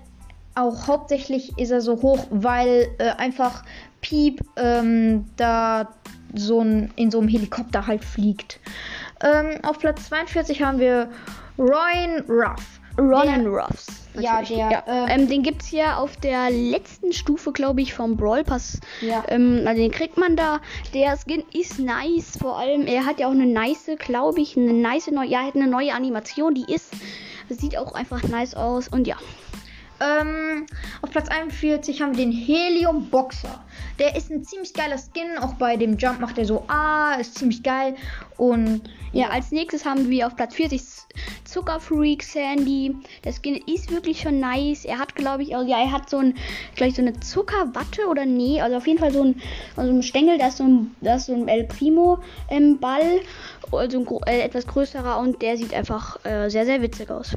[0.54, 3.64] auch hauptsächlich ist er so hoch, weil äh, einfach
[4.00, 5.88] Piep ähm, da
[6.34, 8.60] so ein, in so einem Helikopter halt fliegt.
[9.20, 11.08] Ähm, auf Platz 42 haben wir
[11.58, 12.80] Ryan Ruff.
[12.98, 14.05] Ronan Ruffs.
[14.22, 14.56] Ja, der.
[14.56, 14.84] Ja.
[14.86, 18.80] Ähm, ähm, den gibt es ja auf der letzten Stufe, glaube ich, vom Brawl Pass.
[19.00, 19.24] Ja.
[19.28, 20.60] Ähm, also den kriegt man da.
[20.94, 22.38] Der Skin ist nice.
[22.40, 25.54] Vor allem, er hat ja auch eine nice, glaube ich, eine nice neue, ja, hat
[25.54, 26.54] eine neue Animation.
[26.54, 26.92] Die ist,
[27.48, 28.88] sieht auch einfach nice aus.
[28.88, 29.16] Und ja.
[30.00, 30.66] Ähm,
[31.00, 33.64] auf Platz 41 haben wir den Helium Boxer.
[33.98, 35.38] Der ist ein ziemlich geiler Skin.
[35.40, 37.94] Auch bei dem Jump macht er so Ah, ist ziemlich geil.
[38.36, 38.82] Und
[39.12, 40.82] ja, als nächstes haben wir auf Platz 40
[41.44, 42.94] Zuckerfreak Sandy.
[43.24, 44.84] Der Skin ist wirklich schon nice.
[44.84, 46.34] Er hat, glaube ich, also ja, er hat so ein,
[46.74, 49.40] gleich so eine Zuckerwatte oder nee, also auf jeden Fall so ein,
[49.76, 52.18] also ein Stängel, da ist so ein, da ist so ein El Primo
[52.50, 53.20] im Ball,
[53.72, 57.34] also ein äh, etwas größerer und der sieht einfach äh, sehr, sehr witzig aus.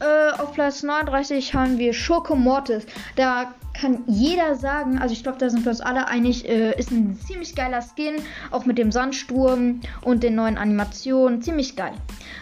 [0.00, 2.86] Äh, auf Platz 39 haben wir Schurke Mortis.
[3.16, 6.90] Da kann jeder sagen, also ich glaube, da sind wir uns alle einig, äh, ist
[6.90, 8.16] ein ziemlich geiler Skin,
[8.50, 11.94] auch mit dem Sandsturm und den neuen Animationen, ziemlich geil.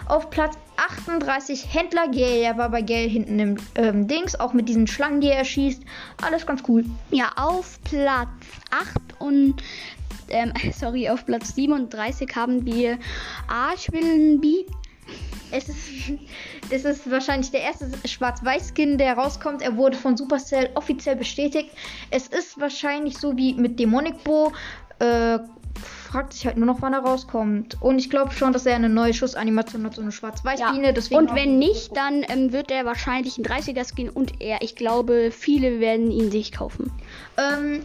[0.06, 4.68] Auf Platz 38 Händler Gale, der war bei Gale hinten im ähm, Dings, auch mit
[4.68, 5.82] diesen Schlangen, die er schießt,
[6.22, 6.84] alles ganz cool.
[7.10, 8.28] Ja, auf Platz
[8.70, 9.62] 8 und
[10.28, 12.98] ähm, sorry, auf Platz 37 haben wir
[13.48, 14.66] Arschwillenbi
[15.50, 15.88] es ist,
[16.70, 19.62] das ist wahrscheinlich der erste Schwarz-Weiß-Skin, der rauskommt.
[19.62, 21.70] Er wurde von Supercell offiziell bestätigt.
[22.10, 24.52] Es ist wahrscheinlich so wie mit Demonic Bo.
[24.98, 25.38] Äh,
[25.82, 27.76] fragt sich halt nur noch, wann er rauskommt.
[27.82, 30.94] Und ich glaube schon, dass er eine neue Schussanimation hat, so eine Schwarz-Weiß-Biene.
[30.94, 31.18] Ja.
[31.18, 35.80] Und wenn nicht, dann ähm, wird er wahrscheinlich ein 30er-Skin und er, ich glaube, viele
[35.80, 36.90] werden ihn sich kaufen.
[37.36, 37.82] Ähm,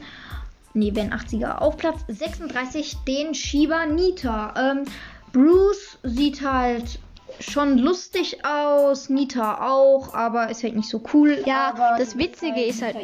[0.74, 1.58] nee, wenn 80er.
[1.58, 4.54] Auf Platz 36 den Shiba Nita.
[4.58, 4.86] Ähm,
[5.34, 7.00] Bruce sieht halt
[7.40, 11.42] schon lustig aus, Nita auch, aber ist halt nicht so cool.
[11.46, 12.98] Ja, das Witzige ist halt,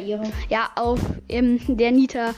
[0.48, 2.34] ja, auf ähm, der Nita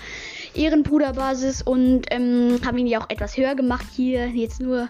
[0.54, 4.88] Ehrenbruderbasis und ähm, haben ihn ja auch etwas höher gemacht hier, jetzt nur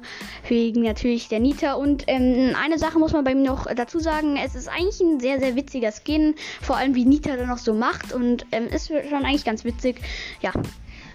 [0.49, 1.75] wegen natürlich der Nita.
[1.75, 5.21] Und ähm, eine Sache muss man bei ihm noch dazu sagen, es ist eigentlich ein
[5.21, 8.89] sehr, sehr witziger Skin, vor allem wie Nita da noch so macht und ähm, ist
[8.89, 10.01] schon eigentlich ganz witzig,
[10.41, 10.53] ja.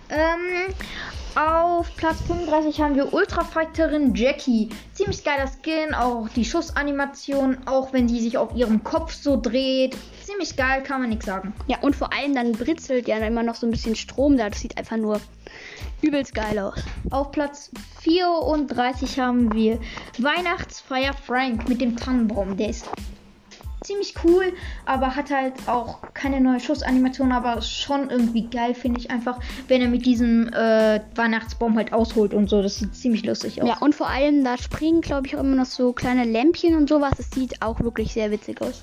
[0.09, 0.73] Ähm,
[1.36, 4.69] auf Platz 35 haben wir Ultrafighterin Jackie.
[4.93, 9.97] Ziemlich geiler Skin, auch die Schussanimation, auch wenn die sich auf ihrem Kopf so dreht.
[10.23, 11.53] Ziemlich geil, kann man nichts sagen.
[11.67, 14.49] Ja, und vor allem dann britzelt ja immer noch so ein bisschen Strom da.
[14.49, 15.19] Das sieht einfach nur
[16.01, 16.81] übelst geil aus.
[17.11, 17.69] Auf Platz
[18.01, 19.79] 34 haben wir
[20.19, 22.55] Weihnachtsfeier Frank mit dem Tannenbaum.
[22.55, 22.89] Der ist
[23.86, 24.53] ziemlich cool,
[24.86, 29.81] aber hat halt auch keine neue Schussanimation, aber schon irgendwie geil, finde ich einfach, wenn
[29.81, 32.61] er mit diesem äh, Weihnachtsbaum halt ausholt und so.
[32.61, 33.67] Das sieht ziemlich lustig aus.
[33.67, 36.89] Ja, und vor allem, da springen, glaube ich, auch immer noch so kleine Lämpchen und
[36.89, 37.13] sowas.
[37.17, 38.81] Das sieht auch wirklich sehr witzig aus.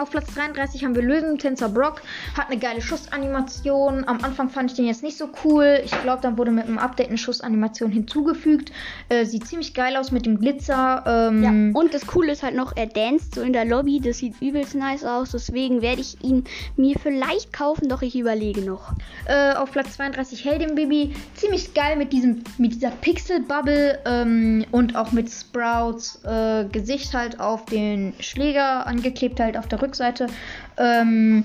[0.00, 2.00] Auf Platz 33 haben wir Lösentänzer Brock.
[2.34, 4.08] Hat eine geile Schussanimation.
[4.08, 5.82] Am Anfang fand ich den jetzt nicht so cool.
[5.84, 8.72] Ich glaube, dann wurde mit einem Update eine Schussanimation hinzugefügt.
[9.10, 11.04] Äh, sieht ziemlich geil aus mit dem Glitzer.
[11.06, 14.00] Ähm ja, und das Coole ist halt noch, er danst so in der Lobby.
[14.00, 15.32] Das sieht übelst nice aus.
[15.32, 16.44] Deswegen werde ich ihn
[16.76, 18.94] mir vielleicht kaufen, doch ich überlege noch.
[19.26, 21.14] Äh, auf Platz 32 Heldin Baby.
[21.34, 27.38] Ziemlich geil mit, diesem, mit dieser Pixel-Bubble ähm, und auch mit Sprouts äh, Gesicht halt
[27.38, 29.89] auf den Schläger angeklebt, halt auf der Rückseite.
[29.90, 30.28] Rückseite.
[30.76, 31.44] Ähm,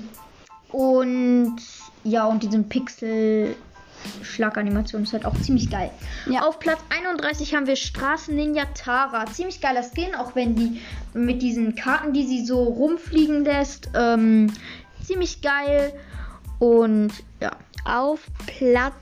[0.72, 1.58] und
[2.04, 3.56] ja, und diesen Pixel.
[4.22, 5.90] Schlaganimation ist halt auch ziemlich geil.
[6.30, 6.44] Ja.
[6.44, 9.26] Auf Platz 31 haben wir Straßen Ninja Tara.
[9.26, 10.80] Ziemlich geiler Skin, auch wenn die
[11.16, 14.54] mit diesen Karten, die sie so rumfliegen lässt, ähm,
[15.04, 15.92] ziemlich geil.
[16.60, 17.52] Und ja.
[17.84, 18.94] Auf Platz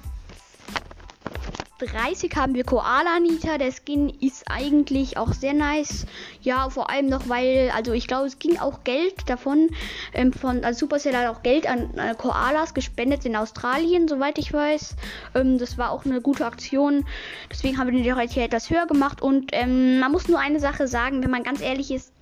[1.79, 3.57] 30 haben wir Koala Nita.
[3.57, 6.05] Der Skin ist eigentlich auch sehr nice.
[6.41, 9.69] Ja, vor allem noch, weil, also ich glaube, es ging auch Geld davon.
[10.13, 14.53] Ähm, von, also Supercell hat auch Geld an äh, Koalas gespendet in Australien, soweit ich
[14.53, 14.95] weiß.
[15.35, 17.05] Ähm, das war auch eine gute Aktion.
[17.49, 19.21] Deswegen haben wir den auch hier etwas höher gemacht.
[19.21, 22.12] Und ähm, man muss nur eine Sache sagen, wenn man ganz ehrlich ist,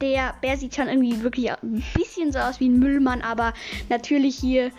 [0.00, 3.52] der Bär sieht schon irgendwie wirklich ein bisschen so aus wie ein Müllmann, aber
[3.88, 4.70] natürlich hier.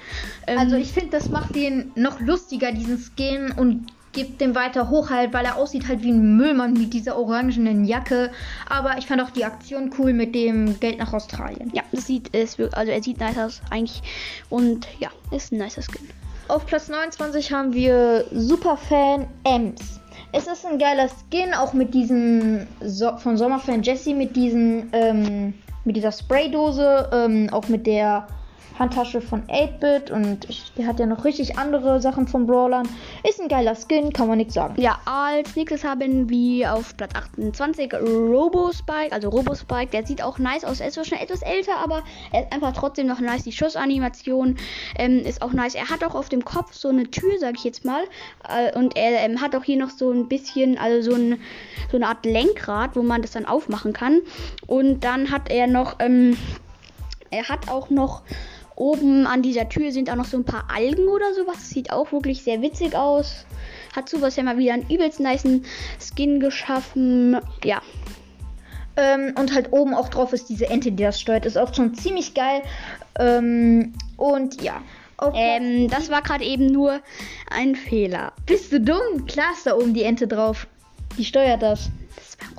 [0.47, 4.89] Ähm, also ich finde, das macht den noch lustiger, diesen Skin und gibt dem weiter
[4.89, 8.31] hoch halt, weil er aussieht halt wie ein Müllmann mit dieser orangenen Jacke.
[8.67, 11.71] Aber ich fand auch die Aktion cool mit dem Geld nach Australien.
[11.73, 14.01] Ja, das sieht es also er sieht nice aus eigentlich
[14.49, 16.07] und ja, ist ein nicer Skin.
[16.47, 19.99] Auf Platz 29 haben wir Superfan Ems.
[20.31, 25.53] Es ist ein geiler Skin, auch mit diesem so von Sommerfan Jesse, mit diesen, ähm,
[25.85, 28.27] mit dieser Spraydose, ähm, auch mit der
[28.79, 32.87] Handtasche von 8-Bit und der hat ja noch richtig andere Sachen von Brawlern.
[33.27, 34.81] Ist ein geiler Skin, kann man nichts sagen.
[34.81, 40.63] Ja, als nächstes haben wir auf Platz 28 Robo-Spike, also Robo-Spike, der sieht auch nice
[40.63, 40.79] aus.
[40.79, 43.43] Er ist zwar schon etwas älter, aber er ist einfach trotzdem noch nice.
[43.43, 44.55] Die Schussanimation
[44.97, 45.75] ähm, ist auch nice.
[45.75, 48.03] Er hat auch auf dem Kopf so eine Tür, sag ich jetzt mal.
[48.47, 51.41] Äh, und er ähm, hat auch hier noch so ein bisschen, also so, ein,
[51.91, 54.21] so eine Art Lenkrad, wo man das dann aufmachen kann.
[54.67, 56.37] Und dann hat er noch, ähm,
[57.29, 58.23] er hat auch noch
[58.79, 61.69] Oben an dieser Tür sind auch noch so ein paar Algen oder sowas.
[61.69, 63.45] Sieht auch wirklich sehr witzig aus.
[63.93, 65.43] Hat sowas ja mal wieder einen übelst nice
[65.99, 67.37] Skin geschaffen.
[67.65, 67.81] Ja.
[68.95, 71.45] Ähm, und halt oben auch drauf ist diese Ente, die das steuert.
[71.45, 72.61] Ist auch schon ziemlich geil.
[73.19, 74.81] Ähm, und ja.
[75.33, 77.01] Ähm, das war gerade eben nur
[77.51, 78.31] ein Fehler.
[78.45, 79.25] Bist du dumm?
[79.27, 80.67] Klar ist da oben die Ente drauf.
[81.17, 81.89] Die steuert das.
[82.15, 82.58] Das war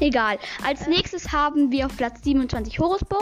[0.00, 0.38] Egal.
[0.64, 3.18] Als nächstes haben wir auf Platz 27 Horus Bow.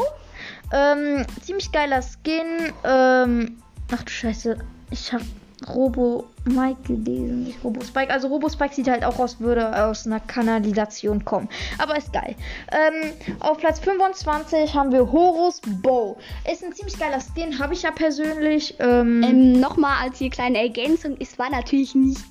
[0.72, 2.72] Ähm, ziemlich geiler Skin.
[2.84, 3.62] Ähm,
[3.92, 4.58] ach du Scheiße.
[4.90, 5.22] Ich hab
[5.68, 8.12] Robo Mike gelesen, nicht Robo Spike.
[8.12, 11.48] Also Robo Spike sieht halt auch aus, würde aus einer Kanalisation kommen.
[11.78, 12.34] Aber ist geil.
[12.70, 16.18] Ähm, auf Platz 25 haben wir Horus Bow.
[16.50, 18.74] Ist ein ziemlich geiler Skin, habe ich ja persönlich.
[18.78, 22.24] Ähm, ähm, Nochmal als hier kleine Ergänzung, es war natürlich nicht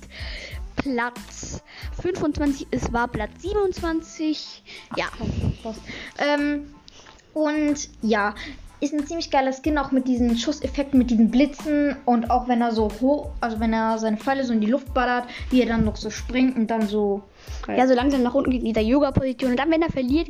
[0.76, 1.62] Platz
[2.00, 4.62] 25, es war Platz 27.
[4.96, 5.06] Ja.
[6.18, 6.74] Ähm,
[7.32, 8.34] und ja,
[8.84, 12.60] ist ein ziemlich geiler Skin, auch mit diesen Schusseffekten, mit diesen Blitzen und auch wenn
[12.60, 15.66] er so hoch, also wenn er seine Pfeile so in die Luft ballert, wie er
[15.66, 17.22] dann noch so springt und dann so.
[17.68, 19.52] Ja, so langsam nach unten geht in dieser Yoga-Position.
[19.52, 20.28] Und dann, wenn er verliert,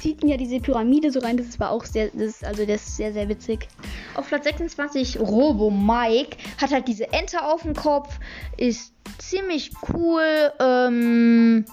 [0.00, 1.36] zieht ihn ja diese Pyramide so rein.
[1.36, 3.68] Das war auch sehr, das, also das ist sehr, sehr witzig.
[4.14, 8.18] Auf Platz 26 Robo Mike hat halt diese Ente auf dem Kopf,
[8.56, 11.64] ist ziemlich cool ähm,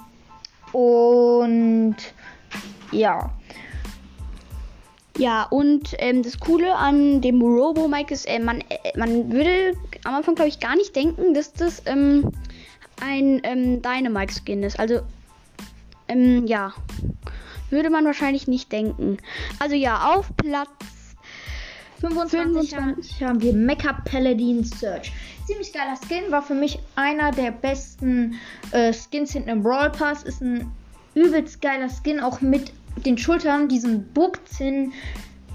[0.72, 1.96] und
[2.92, 3.32] ja.
[5.18, 9.74] Ja, und ähm, das Coole an dem Robo Mike ist, äh, man, äh, man würde
[10.06, 12.32] am Anfang, glaube ich, gar nicht denken, dass das ähm,
[13.02, 14.80] ein ähm, Dynamite-Skin ist.
[14.80, 15.02] Also,
[16.08, 16.74] ähm, ja,
[17.70, 19.18] würde man wahrscheinlich nicht denken.
[19.60, 20.70] Also, ja, auf Platz
[22.00, 25.12] 25, 25 haben wir Mecha Paladin Search.
[25.46, 28.40] Ziemlich geiler Skin, war für mich einer der besten
[28.72, 30.24] äh, Skins hinten im Brawl Pass.
[30.24, 30.72] Ist ein
[31.14, 34.94] übelst geiler Skin, auch mit den Schultern, diesen Burgzinn,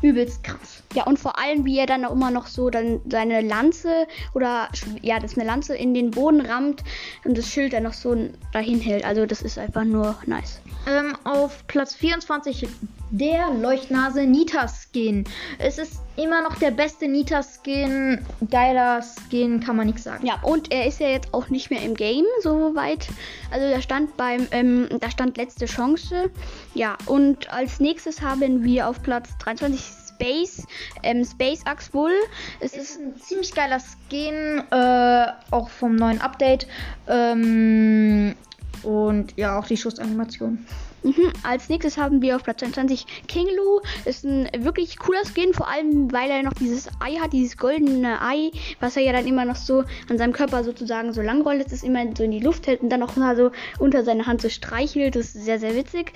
[0.02, 0.82] übelst krass.
[0.94, 4.68] Ja, und vor allem, wie er dann auch immer noch so dann seine Lanze oder
[5.02, 6.82] ja, das ist eine Lanze in den Boden rammt
[7.24, 8.16] und das Schild dann noch so
[8.52, 9.04] dahin hält.
[9.04, 10.60] Also das ist einfach nur nice.
[10.86, 12.68] Ähm, auf Platz 24
[13.10, 15.24] der Leuchtnase Nita Skin.
[15.58, 18.24] Es ist immer noch der beste Nita Skin.
[18.50, 20.26] Geiler Skin, kann man nichts sagen.
[20.26, 23.08] Ja, und er ist ja jetzt auch nicht mehr im Game, soweit.
[23.50, 26.30] Also da stand beim, ähm, da stand letzte Chance.
[26.76, 30.66] Ja, und als nächstes haben wir auf Platz 23 Space,
[31.02, 32.12] ähm, Space Axe Bull.
[32.60, 36.66] Es ist, ist ein ziemlich geiler Skin, äh, auch vom neuen Update.
[37.08, 38.34] Ähm,
[38.82, 40.66] und ja, auch die Schussanimation.
[41.02, 41.32] Mhm.
[41.42, 43.80] Als nächstes haben wir auf Platz 22 King Lu.
[44.04, 48.20] Ist ein wirklich cooler Skin, vor allem weil er noch dieses Ei hat, dieses goldene
[48.20, 48.50] Ei,
[48.80, 51.72] was er ja dann immer noch so an seinem Körper sozusagen so lang rollt, dass
[51.72, 54.42] es immer so in die Luft hält und dann auch mal so unter seine Hand
[54.42, 55.16] so streichelt.
[55.16, 56.12] Das ist sehr, sehr witzig.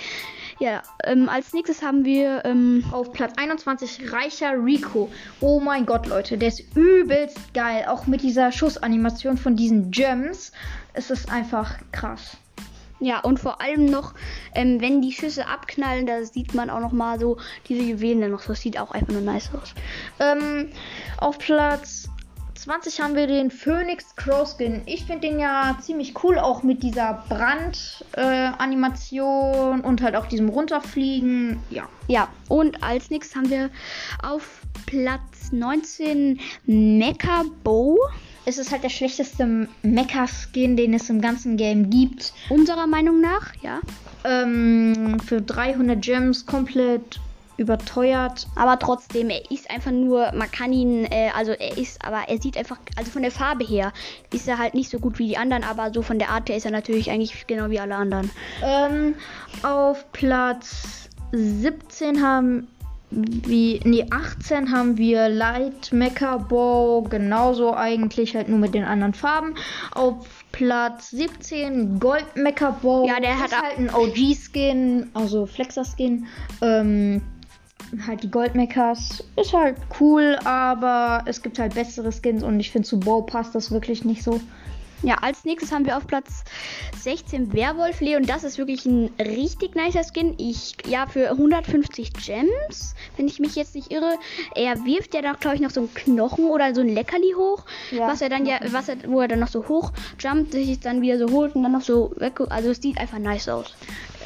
[0.60, 5.10] Ja, ähm, als nächstes haben wir ähm, auf Platz 21 Reicher Rico.
[5.40, 7.86] Oh mein Gott, Leute, der ist übelst geil.
[7.88, 10.52] Auch mit dieser Schussanimation von diesen Gems.
[10.92, 12.36] Es ist einfach krass.
[12.98, 14.12] Ja, und vor allem noch,
[14.54, 18.44] ähm, wenn die Schüsse abknallen, da sieht man auch noch mal so diese Juwelen noch.
[18.44, 19.72] Das sieht auch einfach nur nice aus.
[20.18, 20.68] Ähm,
[21.16, 22.09] auf Platz
[22.60, 24.82] 20 haben wir den Phoenix Crowskin.
[24.84, 30.50] Ich finde den ja ziemlich cool, auch mit dieser Brandanimation äh, und halt auch diesem
[30.50, 31.58] Runterfliegen.
[31.70, 31.88] Ja.
[32.06, 33.70] Ja, und als nächstes haben wir
[34.22, 37.98] auf Platz 19 Mecha Bow.
[38.44, 42.34] es ist halt der schlechteste Mecha-Skin, den es im ganzen Game gibt.
[42.50, 43.80] Unserer Meinung nach, ja.
[44.24, 47.20] Ähm, für 300 Gems komplett
[47.60, 48.46] überteuert.
[48.56, 52.40] Aber trotzdem, er ist einfach nur, man kann ihn, äh, also er ist, aber er
[52.40, 53.92] sieht einfach, also von der Farbe her
[54.32, 56.56] ist er halt nicht so gut wie die anderen, aber so von der Art her
[56.56, 58.30] ist er natürlich eigentlich genau wie alle anderen.
[58.64, 59.14] Ähm,
[59.62, 62.66] auf Platz 17 haben
[63.10, 69.14] wie, nee, 18 haben wir Light Mecha Bow, genauso eigentlich, halt nur mit den anderen
[69.14, 69.56] Farben.
[69.92, 73.08] Auf Platz 17 Gold Mecha Bow.
[73.08, 76.26] Ja, der hat halt ein OG-Skin, also Flexer-Skin.
[76.62, 77.22] Ähm,
[78.06, 79.24] halt die Goldmechas.
[79.36, 83.54] Ist halt cool, aber es gibt halt bessere Skins und ich finde zu Bow passt
[83.54, 84.40] das wirklich nicht so.
[85.02, 86.44] Ja, als nächstes haben wir auf Platz
[86.98, 88.24] 16 Werwolf Leon.
[88.24, 90.34] Das ist wirklich ein richtig nicer Skin.
[90.36, 94.16] Ich, ja, für 150 Gems, wenn ich mich jetzt nicht irre.
[94.54, 97.64] Er wirft ja doch, glaube ich, noch so einen Knochen oder so ein Leckerli hoch.
[97.90, 98.08] Ja.
[98.08, 101.00] Was er dann ja, was er, wo er dann noch so hoch jumpt, sich dann
[101.00, 102.38] wieder so holt und dann noch so weg.
[102.50, 103.74] Also es sieht einfach nice aus.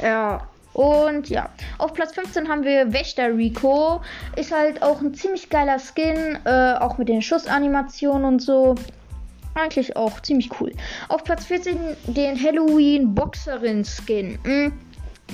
[0.03, 0.45] Ja.
[0.75, 4.01] Und ja, auf Platz 15 haben wir Wächter Rico.
[4.35, 8.75] Ist halt auch ein ziemlich geiler Skin, äh, auch mit den Schussanimationen und so.
[9.53, 10.73] Eigentlich auch ziemlich cool.
[11.07, 14.37] Auf Platz 14 den Halloween Boxerin Skin.
[14.43, 14.73] Mm,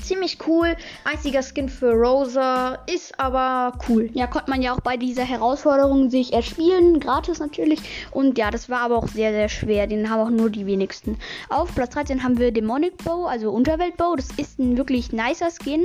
[0.01, 0.75] ziemlich cool.
[1.03, 2.79] Einziger Skin für Rosa.
[2.87, 4.09] Ist aber cool.
[4.13, 7.79] Ja, konnte man ja auch bei dieser Herausforderung sich erspielen, gratis natürlich.
[8.11, 9.87] Und ja, das war aber auch sehr, sehr schwer.
[9.87, 11.17] Den haben auch nur die wenigsten.
[11.49, 14.15] Auf Platz 13 haben wir Demonic Bow, also Unterweltbow.
[14.15, 15.83] Das ist ein wirklich nicer Skin.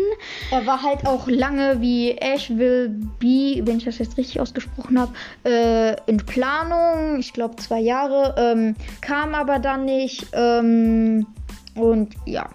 [0.51, 5.13] Er war halt auch lange wie Asheville B, wenn ich das jetzt richtig ausgesprochen habe,
[5.45, 7.19] äh, in Planung.
[7.19, 8.35] Ich glaube zwei Jahre.
[8.39, 10.27] Ähm, kam aber dann nicht.
[10.33, 11.27] Ähm,
[11.75, 12.49] und ja.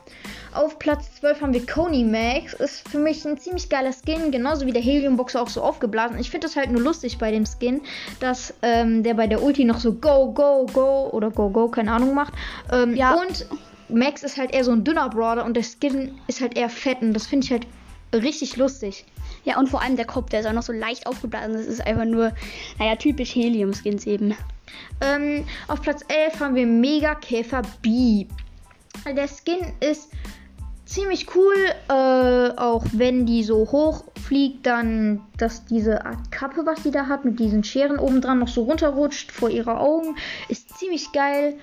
[0.53, 2.53] Auf Platz 12 haben wir Coney Max.
[2.53, 6.19] Ist für mich ein ziemlich geiler Skin, genauso wie der Heliumboxer auch so aufgeblasen.
[6.19, 7.81] Ich finde das halt nur lustig bei dem Skin,
[8.19, 11.91] dass ähm, der bei der Ulti noch so Go, Go, Go oder Go, Go, keine
[11.93, 12.33] Ahnung macht.
[12.71, 13.13] Ähm, Ja.
[13.13, 13.45] Und
[13.87, 17.01] Max ist halt eher so ein dünner Brawler und der Skin ist halt eher fett
[17.01, 17.67] und das finde ich halt
[18.13, 19.05] richtig lustig.
[19.43, 21.53] Ja, und vor allem der Kopf, der ist auch noch so leicht aufgeblasen.
[21.53, 22.31] Das ist einfach nur,
[22.77, 24.35] naja, typisch Helium-Skins eben.
[25.01, 28.27] Ähm, auf Platz 11 haben wir Mega Käfer B.
[29.05, 30.09] Der Skin ist
[30.91, 31.55] ziemlich cool,
[31.87, 37.07] äh, auch wenn die so hoch fliegt, dann, dass diese Art Kappe, was die da
[37.07, 40.17] hat, mit diesen Scheren oben dran noch so runterrutscht vor ihre Augen,
[40.49, 41.55] ist ziemlich geil.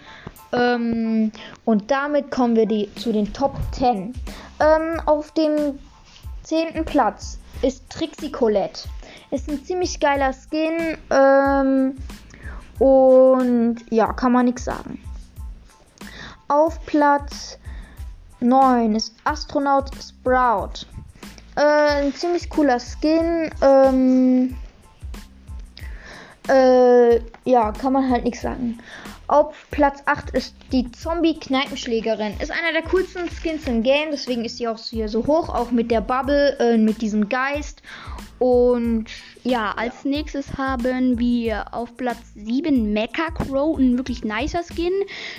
[0.52, 1.30] Ähm,
[1.66, 4.14] und damit kommen wir die, zu den Top 10.
[4.60, 5.78] Ähm, auf dem
[6.44, 6.86] 10.
[6.86, 8.88] Platz ist Trixie Colette.
[9.30, 10.96] Ist ein ziemlich geiler Skin.
[11.10, 11.96] Ähm,
[12.78, 14.98] und ja, kann man nichts sagen.
[16.48, 17.58] Auf Platz
[18.40, 20.86] 9 ist Astronaut Sprout.
[21.56, 23.50] Äh, ein ziemlich cooler Skin.
[23.62, 24.56] Ähm,
[26.48, 28.78] äh, ja, kann man halt nichts sagen.
[29.26, 32.34] Auf Platz 8 ist die Zombie-Kneipenschlägerin.
[32.40, 35.70] Ist einer der coolsten Skins im Game, deswegen ist sie auch hier so hoch, auch
[35.70, 37.82] mit der Bubble, äh, mit diesem Geist.
[38.38, 39.06] Und
[39.48, 44.92] Ja, als nächstes haben wir auf Platz 7 Mecha Crow, ein wirklich nicer Skin.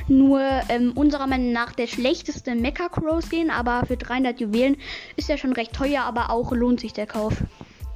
[0.07, 4.77] Nur ähm, unserer Meinung nach der schlechteste Mecha Crow Skin, aber für 300 Juwelen
[5.15, 7.35] ist er schon recht teuer, aber auch lohnt sich der Kauf.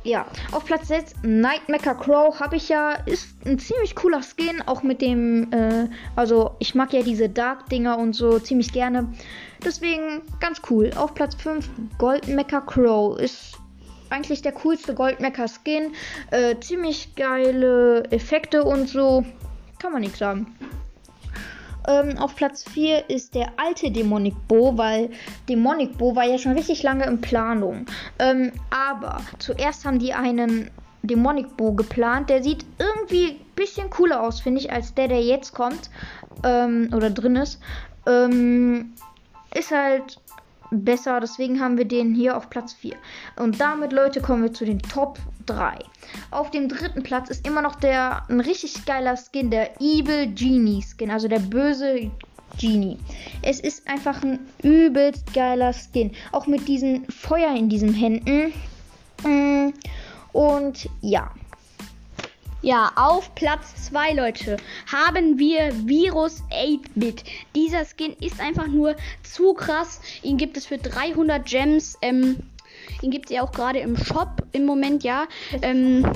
[0.04, 4.62] Ja, auf Platz 6 Night Mecha Crow habe ich ja, ist ein ziemlich cooler Skin,
[4.68, 9.12] auch mit dem, äh, also ich mag ja diese Dark-Dinger und so ziemlich gerne.
[9.66, 10.92] Deswegen ganz cool.
[10.96, 13.63] Auf Platz 5 Gold Mecha Crow ist
[14.14, 15.94] eigentlich der coolste Gold Mecha Skin.
[16.32, 19.26] Äh, ziemlich geile Effekte und so.
[19.80, 20.56] Kann man nichts sagen.
[21.88, 25.10] Ähm, auf Platz 4 ist der alte Demonic Bo, weil
[25.50, 27.86] Demonic Bo war ja schon richtig lange in Planung.
[28.20, 32.30] Ähm, aber zuerst haben die einen Demonic Bo geplant.
[32.30, 35.90] Der sieht irgendwie ein bisschen cooler aus, finde ich, als der, der jetzt kommt.
[36.44, 37.60] Ähm, oder drin ist.
[38.08, 38.94] Ähm,
[39.54, 40.18] ist halt
[40.74, 42.96] besser, deswegen haben wir den hier auf Platz 4.
[43.38, 45.78] Und damit, Leute, kommen wir zu den Top 3.
[46.32, 50.82] Auf dem dritten Platz ist immer noch der ein richtig geiler Skin, der Evil Genie
[50.84, 52.12] Skin, also der böse
[52.60, 52.98] Genie.
[53.42, 58.54] Es ist einfach ein übelst geiler Skin, auch mit diesem Feuer in diesen Händen.
[59.24, 59.74] Mm,
[60.34, 61.32] Und ja,
[62.64, 64.56] Ja, auf Platz 2, Leute,
[64.90, 67.26] haben wir Virus 8-Bit.
[67.54, 70.00] Dieser Skin ist einfach nur zu krass.
[70.22, 71.98] Ihn gibt es für 300 Gems.
[72.02, 72.38] Ähm,
[73.02, 75.26] ihn gibt es ja auch gerade im Shop im Moment, ja.
[75.62, 76.10] Ähm,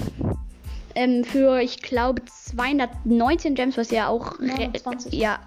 [0.96, 4.40] ähm, für, ich glaube, 219 Gems, was ja auch...
[4.40, 5.12] re- 29.
[5.14, 5.40] Ja.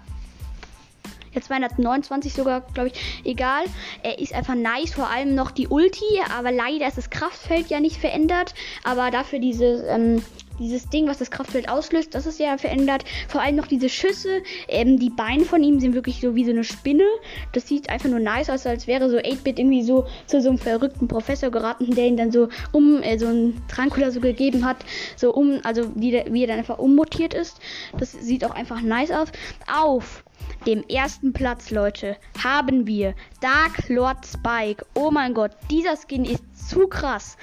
[1.33, 3.21] Ja, 229 sogar, glaube ich.
[3.25, 3.63] Egal.
[4.03, 4.93] Er ist einfach nice.
[4.93, 6.21] Vor allem noch die Ulti.
[6.37, 8.53] Aber leider ist das Kraftfeld ja nicht verändert.
[8.83, 10.23] Aber dafür diese, ähm,
[10.61, 13.03] dieses Ding, was das Kraftfeld auslöst, das ist ja verändert.
[13.27, 14.41] Vor allem noch diese Schüsse.
[14.67, 17.05] Ähm, die Beine von ihm sind wirklich so wie so eine Spinne.
[17.51, 20.57] Das sieht einfach nur nice aus, als wäre so 8-Bit irgendwie so zu so einem
[20.57, 24.65] verrückten Professor geraten, der ihn dann so um äh, so ein Trank oder so gegeben
[24.65, 24.77] hat.
[25.15, 27.59] So um, also wie, wie er dann einfach ummutiert ist.
[27.97, 29.29] Das sieht auch einfach nice aus.
[29.71, 30.23] Auf
[30.65, 34.85] dem ersten Platz, Leute, haben wir Dark Lord Spike.
[34.93, 37.37] Oh mein Gott, dieser Skin ist zu krass.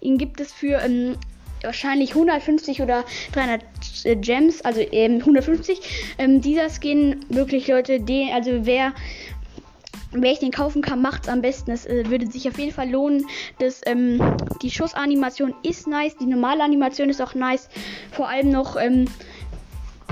[0.00, 1.16] Ihn gibt es für ähm,
[1.64, 3.62] wahrscheinlich 150 oder 300
[4.04, 5.80] äh, Gems, also ähm, 150.
[6.18, 8.92] Ähm, dieser Skin, wirklich Leute, den, also wer
[10.16, 11.72] wer ich den kaufen kann, macht es am besten.
[11.72, 13.26] Es äh, würde sich auf jeden Fall lohnen.
[13.58, 14.20] Das, ähm,
[14.62, 17.68] die Schussanimation ist nice, die normale Animation ist auch nice.
[18.12, 19.06] Vor allem noch ähm,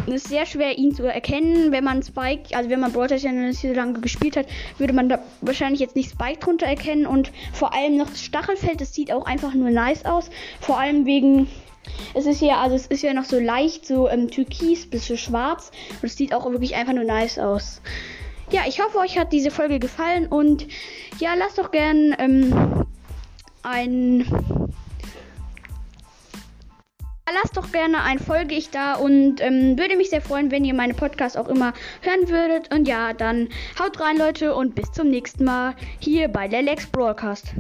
[0.07, 1.73] es ist sehr schwer, ihn zu erkennen.
[1.73, 4.47] Wenn man Spike, also wenn man Brawl ja nicht so lange gespielt hat,
[4.79, 7.07] würde man da wahrscheinlich jetzt nicht Spike drunter erkennen.
[7.07, 10.31] Und vor allem noch das Stachelfeld, das sieht auch einfach nur nice aus.
[10.61, 11.49] Vor allem wegen
[12.15, 15.17] es ist ja, also es ist ja noch so leicht, so ähm, türkis bis so
[15.17, 15.71] schwarz.
[16.01, 17.81] Und es sieht auch wirklich einfach nur nice aus.
[18.51, 20.67] Ja, ich hoffe, euch hat diese Folge gefallen und
[21.19, 22.85] ja, lasst doch gern ähm,
[23.63, 24.27] ein
[27.35, 30.75] lasst doch gerne ein Folge ich da und ähm, würde mich sehr freuen, wenn ihr
[30.75, 31.73] meine Podcasts auch immer
[32.03, 32.75] hören würdet.
[32.75, 36.87] Und ja, dann haut rein, Leute, und bis zum nächsten Mal hier bei der Lex
[36.87, 37.55] Broadcast.